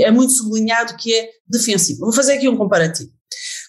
é 0.00 0.10
muito 0.10 0.32
sublinhado 0.32 0.96
que 0.96 1.14
é 1.14 1.28
defensivo. 1.48 2.00
Vou 2.00 2.12
fazer 2.12 2.34
aqui 2.34 2.48
um 2.48 2.56
comparativo. 2.56 3.10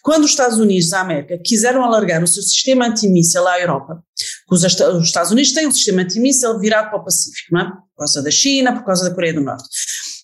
Quando 0.01 0.23
os 0.23 0.31
Estados 0.31 0.57
Unidos 0.57 0.89
da 0.89 1.01
América 1.01 1.37
quiseram 1.43 1.83
alargar 1.83 2.23
o 2.23 2.27
seu 2.27 2.41
sistema 2.41 2.87
antimíssel 2.87 3.45
à 3.47 3.59
Europa, 3.59 4.01
os, 4.49 4.63
os 4.63 5.03
Estados 5.03 5.31
Unidos 5.31 5.51
têm 5.51 5.67
um 5.67 5.71
sistema 5.71 6.01
antimíssel 6.01 6.57
virado 6.59 6.89
para 6.89 6.99
o 6.99 7.03
Pacífico, 7.03 7.53
não 7.53 7.61
é? 7.61 7.65
por 7.65 7.99
causa 7.99 8.23
da 8.23 8.31
China, 8.31 8.73
por 8.73 8.85
causa 8.85 9.09
da 9.09 9.13
Coreia 9.13 9.33
do 9.33 9.41
Norte. 9.41 9.67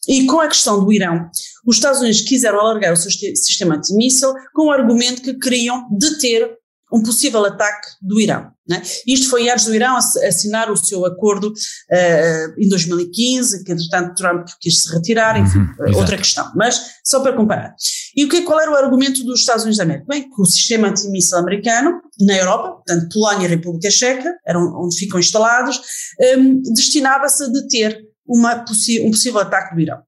E 0.08 0.26
com 0.26 0.40
a 0.40 0.48
questão 0.48 0.84
do 0.84 0.92
Irão, 0.92 1.30
os 1.66 1.78
Estados 1.78 2.00
Unidos 2.00 2.22
quiseram 2.22 2.60
alargar 2.60 2.94
o 2.94 2.98
seu 2.98 3.12
sistema 3.12 3.76
antimíssel 3.76 4.34
com 4.54 4.68
o 4.68 4.72
argumento 4.72 5.22
que 5.22 5.34
queriam 5.34 5.88
deter 5.98 6.58
um 6.92 7.02
possível 7.02 7.44
ataque 7.44 7.88
do 8.02 8.20
Irão. 8.20 8.52
Né? 8.68 8.82
Isto 9.06 9.30
foi 9.30 9.50
antes 9.50 9.66
do 9.66 9.76
Irão 9.76 9.96
assinar 9.96 10.72
o 10.72 10.78
seu 10.78 11.06
acordo 11.06 11.50
uh, 11.50 12.54
em 12.58 12.68
2015, 12.70 13.64
que 13.64 13.72
entretanto 13.72 14.16
Trump 14.16 14.48
quis 14.60 14.84
se 14.84 14.94
retirar, 14.94 15.40
enfim, 15.40 15.60
uhum, 15.60 15.98
outra 15.98 16.18
questão, 16.18 16.52
mas 16.56 16.80
só 17.04 17.20
para 17.20 17.36
comparar. 17.36 17.76
E 18.16 18.24
o 18.26 18.30
que, 18.30 18.42
qual 18.42 18.60
era 18.60 18.72
o 18.72 18.76
argumento 18.76 19.24
dos 19.24 19.42
Estados 19.42 19.64
Unidos 19.64 19.78
da 19.78 19.84
América? 19.84 20.06
Bem, 20.08 20.24
que 20.24 20.42
o 20.42 20.46
sistema 20.46 20.88
antimíssel 20.88 21.40
americano, 21.40 22.02
na 22.22 22.38
Europa, 22.38 22.72
portanto 22.72 23.10
Polónia 23.14 23.46
e 23.46 23.50
República 23.50 23.92
Checa, 23.92 24.34
eram 24.46 24.74
onde 24.76 24.98
ficam 24.98 25.20
instalados, 25.20 25.82
um, 26.38 26.62
destinava-se 26.74 27.44
a 27.44 27.48
deter 27.48 28.00
uma 28.26 28.56
um 28.56 29.12
possível 29.12 29.40
ataque 29.40 29.76
do 29.76 29.82
Irão. 29.82 30.02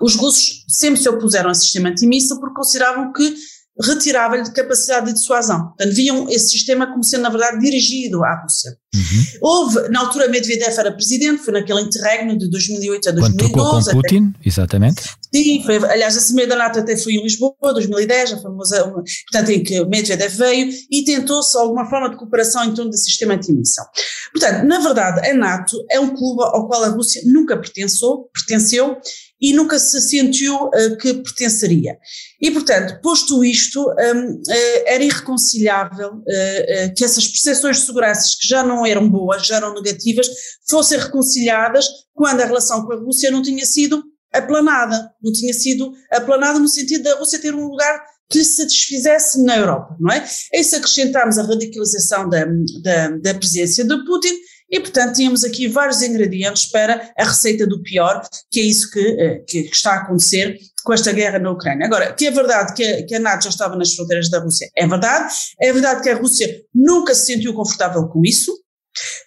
Os 0.00 0.14
russos 0.14 0.64
sempre 0.68 1.00
se 1.00 1.08
opuseram 1.08 1.48
ao 1.48 1.54
sistema 1.54 1.88
antimíssel 1.88 2.38
porque 2.38 2.54
consideravam 2.54 3.12
que 3.12 3.34
retirava-lhe 3.80 4.42
de 4.42 4.52
capacidade 4.52 5.06
de 5.06 5.14
dissuasão. 5.14 5.68
Portanto, 5.68 5.94
viam 5.94 6.28
esse 6.28 6.50
sistema 6.50 6.86
como 6.86 7.02
sendo, 7.02 7.22
na 7.22 7.30
verdade, 7.30 7.58
dirigido 7.58 8.22
à 8.24 8.42
Rússia. 8.42 8.76
Uhum. 8.94 9.24
Houve, 9.40 9.88
na 9.88 10.00
altura, 10.00 10.28
Medvedev 10.28 10.78
era 10.78 10.92
presidente, 10.92 11.42
foi 11.42 11.54
naquele 11.54 11.80
interregno 11.80 12.36
de 12.36 12.50
2008 12.50 13.08
a 13.08 13.12
2012. 13.12 13.52
Quando 13.52 13.84
com 13.84 13.92
Putin, 13.92 14.32
até, 14.36 14.48
exatamente. 14.48 15.02
Sim, 15.34 15.62
foi, 15.64 15.76
aliás, 15.76 16.16
a 16.16 16.20
Cimeira 16.20 16.50
da 16.50 16.56
NATO 16.56 16.80
até 16.80 16.96
foi 16.96 17.14
em 17.14 17.22
Lisboa, 17.22 17.54
2010, 17.62 18.34
a 18.34 18.42
famosa, 18.42 18.84
uma, 18.84 19.02
portanto, 19.30 19.50
em 19.50 19.62
que 19.62 19.82
Medvedev 19.86 20.36
veio 20.36 20.70
e 20.90 21.04
tentou-se 21.04 21.56
alguma 21.56 21.88
forma 21.88 22.10
de 22.10 22.16
cooperação 22.16 22.64
em 22.64 22.74
torno 22.74 22.90
do 22.90 22.98
sistema 22.98 23.34
antimissão. 23.34 23.84
Portanto, 24.32 24.66
na 24.66 24.78
verdade, 24.80 25.26
a 25.26 25.32
NATO 25.32 25.76
é 25.90 25.98
um 25.98 26.14
clube 26.14 26.42
ao 26.42 26.68
qual 26.68 26.84
a 26.84 26.88
Rússia 26.88 27.22
nunca 27.24 27.56
pertenceu, 27.56 28.28
pertenceu 28.34 28.98
e 29.42 29.52
nunca 29.52 29.76
se 29.80 30.00
sentiu 30.00 30.54
uh, 30.54 30.96
que 30.98 31.14
pertenceria. 31.14 31.98
E, 32.40 32.48
portanto, 32.52 33.00
posto 33.02 33.44
isto, 33.44 33.80
um, 33.80 34.34
uh, 34.34 34.42
era 34.86 35.02
irreconciliável 35.02 36.12
uh, 36.12 36.94
que 36.96 37.04
essas 37.04 37.26
percepções 37.26 37.78
de 37.78 37.86
segurança, 37.86 38.36
que 38.40 38.46
já 38.46 38.62
não 38.62 38.86
eram 38.86 39.10
boas, 39.10 39.44
já 39.44 39.56
eram 39.56 39.74
negativas, 39.74 40.28
fossem 40.70 40.98
reconciliadas 40.98 41.86
quando 42.14 42.40
a 42.40 42.46
relação 42.46 42.86
com 42.86 42.92
a 42.92 42.96
Rússia 42.96 43.32
não 43.32 43.42
tinha 43.42 43.66
sido 43.66 44.04
aplanada, 44.32 45.10
não 45.20 45.32
tinha 45.32 45.52
sido 45.52 45.92
aplanada 46.10 46.60
no 46.60 46.68
sentido 46.68 47.02
da 47.02 47.16
Rússia 47.16 47.40
ter 47.40 47.54
um 47.54 47.66
lugar 47.66 48.00
que 48.30 48.38
lhe 48.38 48.44
satisfizesse 48.44 49.42
na 49.42 49.58
Europa, 49.58 49.94
não 50.00 50.10
é? 50.10 50.24
A 50.54 50.58
isso 50.58 50.74
acrescentámos 50.74 51.36
a 51.36 51.42
radicalização 51.42 52.28
da, 52.30 52.46
da, 52.82 53.08
da 53.18 53.34
presença 53.34 53.84
de 53.84 54.04
Putin 54.06 54.34
e, 54.72 54.80
portanto, 54.80 55.16
tínhamos 55.16 55.44
aqui 55.44 55.68
vários 55.68 56.00
ingredientes 56.00 56.64
para 56.64 57.12
a 57.18 57.24
receita 57.24 57.66
do 57.66 57.82
pior, 57.82 58.26
que 58.50 58.58
é 58.58 58.62
isso 58.62 58.90
que, 58.90 59.00
eh, 59.00 59.44
que, 59.46 59.64
que 59.64 59.76
está 59.76 59.92
a 59.92 59.96
acontecer 59.96 60.58
com 60.82 60.94
esta 60.94 61.12
guerra 61.12 61.38
na 61.38 61.50
Ucrânia. 61.50 61.84
Agora, 61.84 62.14
que 62.14 62.26
é 62.26 62.30
verdade 62.30 62.72
que 62.72 62.82
a, 62.82 63.06
que 63.06 63.14
a 63.14 63.20
NATO 63.20 63.44
já 63.44 63.50
estava 63.50 63.76
nas 63.76 63.94
fronteiras 63.94 64.30
da 64.30 64.38
Rússia, 64.38 64.70
é 64.74 64.86
verdade. 64.86 65.30
É 65.60 65.70
verdade 65.70 66.02
que 66.02 66.08
a 66.08 66.16
Rússia 66.16 66.62
nunca 66.74 67.14
se 67.14 67.26
sentiu 67.26 67.52
confortável 67.52 68.08
com 68.08 68.22
isso, 68.24 68.50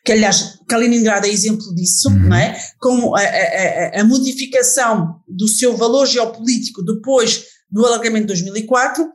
que 0.03 0.13
aliás 0.13 0.57
Kaliningrado 0.67 1.27
é 1.27 1.29
exemplo 1.29 1.75
disso, 1.75 2.09
uhum. 2.09 2.29
não 2.29 2.37
é? 2.37 2.59
Com 2.79 3.15
a, 3.15 3.21
a, 3.21 4.01
a, 4.01 4.03
modificação 4.03 5.19
do 5.27 5.47
seu 5.47 5.77
valor 5.77 6.07
geopolítico 6.07 6.83
depois 6.83 7.45
do 7.69 7.85
alargamento 7.85 8.33
de 8.33 8.43
2004, 8.43 9.07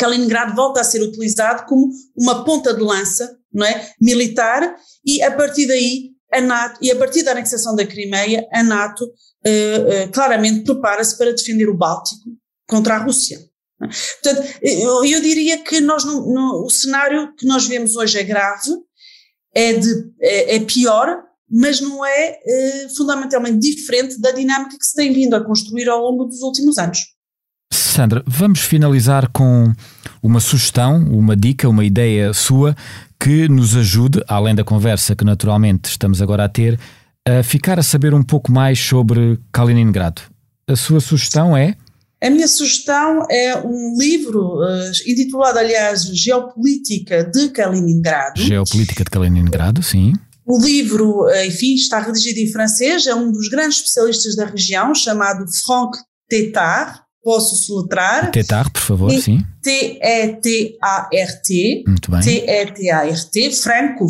Kaliningrado 0.00 0.56
volta 0.56 0.80
a 0.80 0.84
ser 0.84 1.00
utilizado 1.00 1.64
como 1.66 1.88
uma 2.16 2.44
ponta 2.44 2.74
de 2.74 2.80
lança 2.80 3.37
não 3.52 3.66
é? 3.66 3.92
militar 4.00 4.76
e 5.04 5.22
a 5.22 5.30
partir 5.30 5.66
daí 5.66 6.10
a 6.32 6.40
NATO, 6.40 6.78
e 6.82 6.90
a 6.90 6.96
partir 6.96 7.22
da 7.22 7.32
anexação 7.32 7.74
da 7.74 7.86
Crimeia, 7.86 8.46
a 8.52 8.62
NATO 8.62 9.04
uh, 9.04 9.08
uh, 9.08 10.12
claramente 10.12 10.62
prepara-se 10.62 11.16
para 11.16 11.32
defender 11.32 11.68
o 11.68 11.76
Báltico 11.76 12.30
contra 12.66 12.96
a 12.96 12.98
Rússia. 12.98 13.38
É? 13.82 13.86
Portanto, 14.22 14.58
eu, 14.60 15.04
eu, 15.04 15.20
diria 15.22 15.62
que 15.62 15.80
nós 15.80 16.04
o 16.04 16.68
cenário 16.68 17.34
que 17.36 17.46
nós 17.46 17.66
vemos 17.66 17.96
hoje 17.96 18.18
é 18.18 18.22
grave, 18.22 18.70
é, 19.54 19.72
de, 19.72 19.88
é, 20.20 20.56
é 20.56 20.60
pior, 20.60 21.24
mas 21.50 21.80
não 21.80 22.04
é 22.04 22.38
fundamentalmente 22.94 23.58
diferente 23.58 24.20
da 24.20 24.32
dinâmica 24.32 24.76
que 24.76 24.84
se 24.84 24.94
tem 24.94 25.12
vindo 25.12 25.34
a 25.34 25.42
construir 25.42 25.88
ao 25.88 26.02
longo 26.02 26.26
dos 26.26 26.42
últimos 26.42 26.76
anos. 26.76 26.98
Sandra, 27.98 28.22
vamos 28.28 28.60
finalizar 28.60 29.28
com 29.32 29.72
uma 30.22 30.38
sugestão, 30.38 31.02
uma 31.10 31.34
dica, 31.34 31.68
uma 31.68 31.84
ideia 31.84 32.32
sua 32.32 32.76
que 33.18 33.48
nos 33.48 33.76
ajude, 33.76 34.22
além 34.28 34.54
da 34.54 34.62
conversa 34.62 35.16
que 35.16 35.24
naturalmente 35.24 35.86
estamos 35.86 36.22
agora 36.22 36.44
a 36.44 36.48
ter, 36.48 36.78
a 37.26 37.42
ficar 37.42 37.76
a 37.76 37.82
saber 37.82 38.14
um 38.14 38.22
pouco 38.22 38.52
mais 38.52 38.78
sobre 38.78 39.36
Kaliningrado. 39.52 40.22
A 40.68 40.76
sua 40.76 41.00
sugestão 41.00 41.56
é? 41.56 41.74
A 42.22 42.30
minha 42.30 42.46
sugestão 42.46 43.26
é 43.28 43.58
um 43.66 43.96
livro 43.98 44.60
uh, 44.60 44.90
intitulado, 45.04 45.58
aliás, 45.58 46.04
Geopolítica 46.04 47.24
de 47.24 47.48
Kaliningrado. 47.48 48.40
Geopolítica 48.40 49.02
de 49.02 49.10
Kaliningrado, 49.10 49.82
sim. 49.82 50.12
O 50.46 50.56
livro, 50.64 51.28
eh, 51.30 51.48
enfim, 51.48 51.74
está 51.74 51.98
redigido 51.98 52.38
em 52.38 52.52
francês, 52.52 53.08
é 53.08 53.14
um 53.14 53.32
dos 53.32 53.48
grandes 53.48 53.78
especialistas 53.78 54.36
da 54.36 54.46
região, 54.46 54.94
chamado 54.94 55.44
Franck 55.66 55.98
Tétard, 56.30 57.07
posso 57.22 57.56
soletrar. 57.56 58.30
Tetar, 58.30 58.70
por 58.72 58.80
favor, 58.80 59.12
e 59.12 59.20
sim. 59.20 59.38
T-E-T-A-R-T. 59.62 60.44
Muito 61.86 62.10
bem. 62.10 62.20
T-E-T-A-R-T, 62.20 63.52
Franco, 63.52 64.06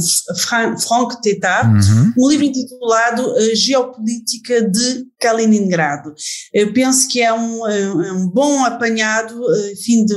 Frank 0.80 1.20
Tetar, 1.22 1.68
uhum. 1.68 2.12
um 2.18 2.28
livro 2.28 2.44
intitulado 2.44 3.22
uh, 3.22 3.56
Geopolítica 3.56 4.62
de 4.68 5.06
Kaliningrado. 5.20 6.14
Eu 6.52 6.72
penso 6.72 7.08
que 7.08 7.20
é 7.20 7.32
um, 7.32 7.66
é 7.68 8.12
um 8.12 8.28
bom 8.28 8.64
apanhado, 8.64 9.34
enfim, 9.72 10.04
de, 10.04 10.14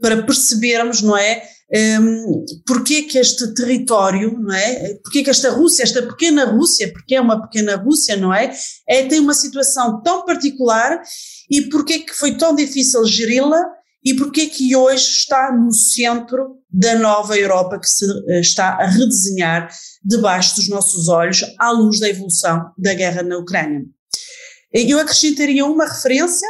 para 0.00 0.22
percebermos, 0.22 1.02
não 1.02 1.16
é? 1.16 1.42
Um, 1.74 2.44
porque 2.66 3.04
que 3.04 3.18
este 3.18 3.54
território, 3.54 4.38
não 4.38 4.54
é? 4.54 4.94
Porque 5.02 5.22
que 5.22 5.30
esta 5.30 5.50
Rússia, 5.50 5.82
esta 5.82 6.02
pequena 6.02 6.44
Rússia, 6.44 6.92
porque 6.92 7.14
é 7.14 7.20
uma 7.20 7.40
pequena 7.40 7.76
Rússia, 7.76 8.14
não 8.14 8.32
é? 8.32 8.52
é 8.86 9.06
tem 9.06 9.18
uma 9.18 9.32
situação 9.32 10.02
tão 10.02 10.26
particular 10.26 11.00
e 11.52 11.68
porquê 11.68 11.98
que 11.98 12.14
foi 12.14 12.34
tão 12.34 12.54
difícil 12.54 13.04
geri-la 13.04 13.62
e 14.02 14.14
porquê 14.14 14.46
que 14.46 14.74
hoje 14.74 15.04
está 15.04 15.52
no 15.52 15.70
centro 15.70 16.56
da 16.70 16.98
nova 16.98 17.36
Europa 17.36 17.78
que 17.78 17.88
se 17.88 18.06
eh, 18.28 18.40
está 18.40 18.70
a 18.70 18.86
redesenhar 18.86 19.68
debaixo 20.02 20.56
dos 20.56 20.68
nossos 20.70 21.08
olhos 21.08 21.44
à 21.58 21.70
luz 21.70 22.00
da 22.00 22.08
evolução 22.08 22.72
da 22.78 22.94
guerra 22.94 23.22
na 23.22 23.36
Ucrânia. 23.36 23.82
Eu 24.72 24.98
acrescentaria 24.98 25.66
uma 25.66 25.84
referência 25.84 26.48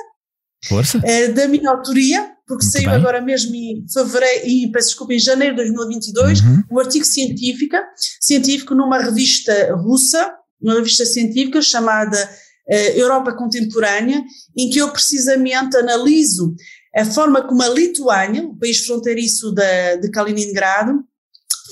Força. 0.64 0.98
Uh, 0.98 1.34
da 1.34 1.48
minha 1.48 1.68
autoria, 1.70 2.30
porque 2.46 2.64
Muito 2.64 2.72
saiu 2.72 2.90
bem. 2.90 2.94
agora 2.94 3.20
mesmo 3.20 3.52
em 3.56 3.84
fevereiro, 3.92 4.46
e 4.46 4.70
peço 4.70 4.90
desculpa, 4.90 5.12
em 5.12 5.18
janeiro 5.18 5.56
de 5.56 5.62
2022, 5.62 6.40
uhum. 6.40 6.62
um 6.70 6.78
artigo 6.78 7.04
científica, 7.04 7.82
científico 8.20 8.72
numa 8.72 8.98
revista 8.98 9.74
russa, 9.74 10.32
uma 10.60 10.74
revista 10.74 11.04
científica 11.04 11.60
chamada 11.60 12.30
Europa 12.68 13.34
Contemporânea, 13.34 14.22
em 14.56 14.70
que 14.70 14.78
eu 14.78 14.90
precisamente 14.90 15.76
analiso 15.76 16.54
a 16.94 17.04
forma 17.04 17.46
como 17.46 17.62
a 17.62 17.68
Lituânia, 17.68 18.44
o 18.44 18.56
país 18.56 18.84
fronteiriço 18.84 19.52
da, 19.52 19.96
de 19.96 20.10
Kaliningrado, 20.10 21.04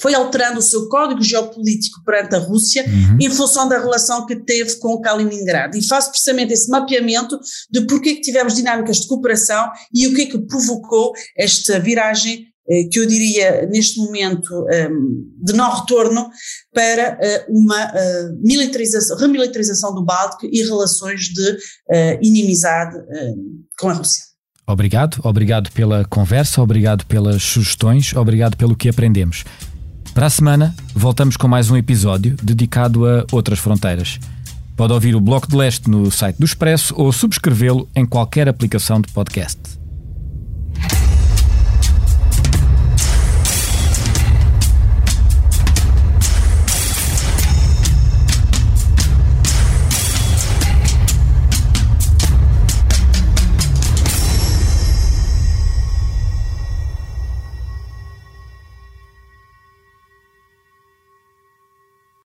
foi 0.00 0.14
alterando 0.14 0.58
o 0.58 0.62
seu 0.62 0.88
código 0.88 1.22
geopolítico 1.22 2.02
perante 2.04 2.34
a 2.34 2.38
Rússia 2.38 2.84
uhum. 2.84 3.18
em 3.20 3.30
função 3.30 3.68
da 3.68 3.78
relação 3.78 4.24
que 4.26 4.36
teve 4.36 4.76
com 4.76 5.00
Kaliningrado. 5.00 5.76
E 5.76 5.86
faço 5.86 6.10
precisamente 6.10 6.52
esse 6.54 6.70
mapeamento 6.70 7.38
de 7.70 7.86
porquê 7.86 8.14
que 8.14 8.22
tivemos 8.22 8.54
dinâmicas 8.54 8.98
de 8.98 9.08
cooperação 9.08 9.70
e 9.94 10.06
o 10.06 10.14
que 10.14 10.22
é 10.22 10.26
que 10.26 10.38
provocou 10.46 11.12
esta 11.36 11.78
viragem 11.78 12.46
eh, 12.46 12.49
que 12.90 13.00
eu 13.00 13.06
diria 13.06 13.66
neste 13.66 13.98
momento 13.98 14.66
ehm, 14.70 15.24
de 15.42 15.52
não 15.52 15.74
retorno 15.74 16.30
para 16.72 17.18
uh, 17.18 17.58
uma 17.58 17.86
uh, 17.86 18.38
militarização, 18.40 19.16
remilitarização 19.16 19.94
do 19.94 20.04
Báltico 20.04 20.46
e 20.46 20.62
relações 20.62 21.22
de 21.22 21.58
inimizade 22.22 22.96
com 23.78 23.88
a 23.88 23.94
Rússia. 23.94 24.22
Obrigado, 24.66 25.20
obrigado 25.24 25.70
pela 25.72 26.04
conversa, 26.04 26.62
obrigado 26.62 27.04
pelas 27.06 27.42
sugestões, 27.42 28.14
obrigado 28.14 28.56
pelo 28.56 28.76
que 28.76 28.88
aprendemos. 28.88 29.44
Para 30.14 30.26
a 30.26 30.30
semana, 30.30 30.74
voltamos 30.94 31.36
com 31.36 31.48
mais 31.48 31.70
um 31.70 31.76
episódio 31.76 32.36
dedicado 32.42 33.06
a 33.06 33.24
outras 33.32 33.58
fronteiras. 33.58 34.18
Pode 34.76 34.92
ouvir 34.92 35.14
o 35.14 35.20
Bloco 35.20 35.48
de 35.48 35.56
Leste 35.56 35.90
no 35.90 36.10
site 36.10 36.36
do 36.36 36.44
Expresso 36.44 36.94
ou 36.96 37.12
subscrevê-lo 37.12 37.88
em 37.94 38.06
qualquer 38.06 38.48
aplicação 38.48 39.00
de 39.00 39.12
podcast. 39.12 39.79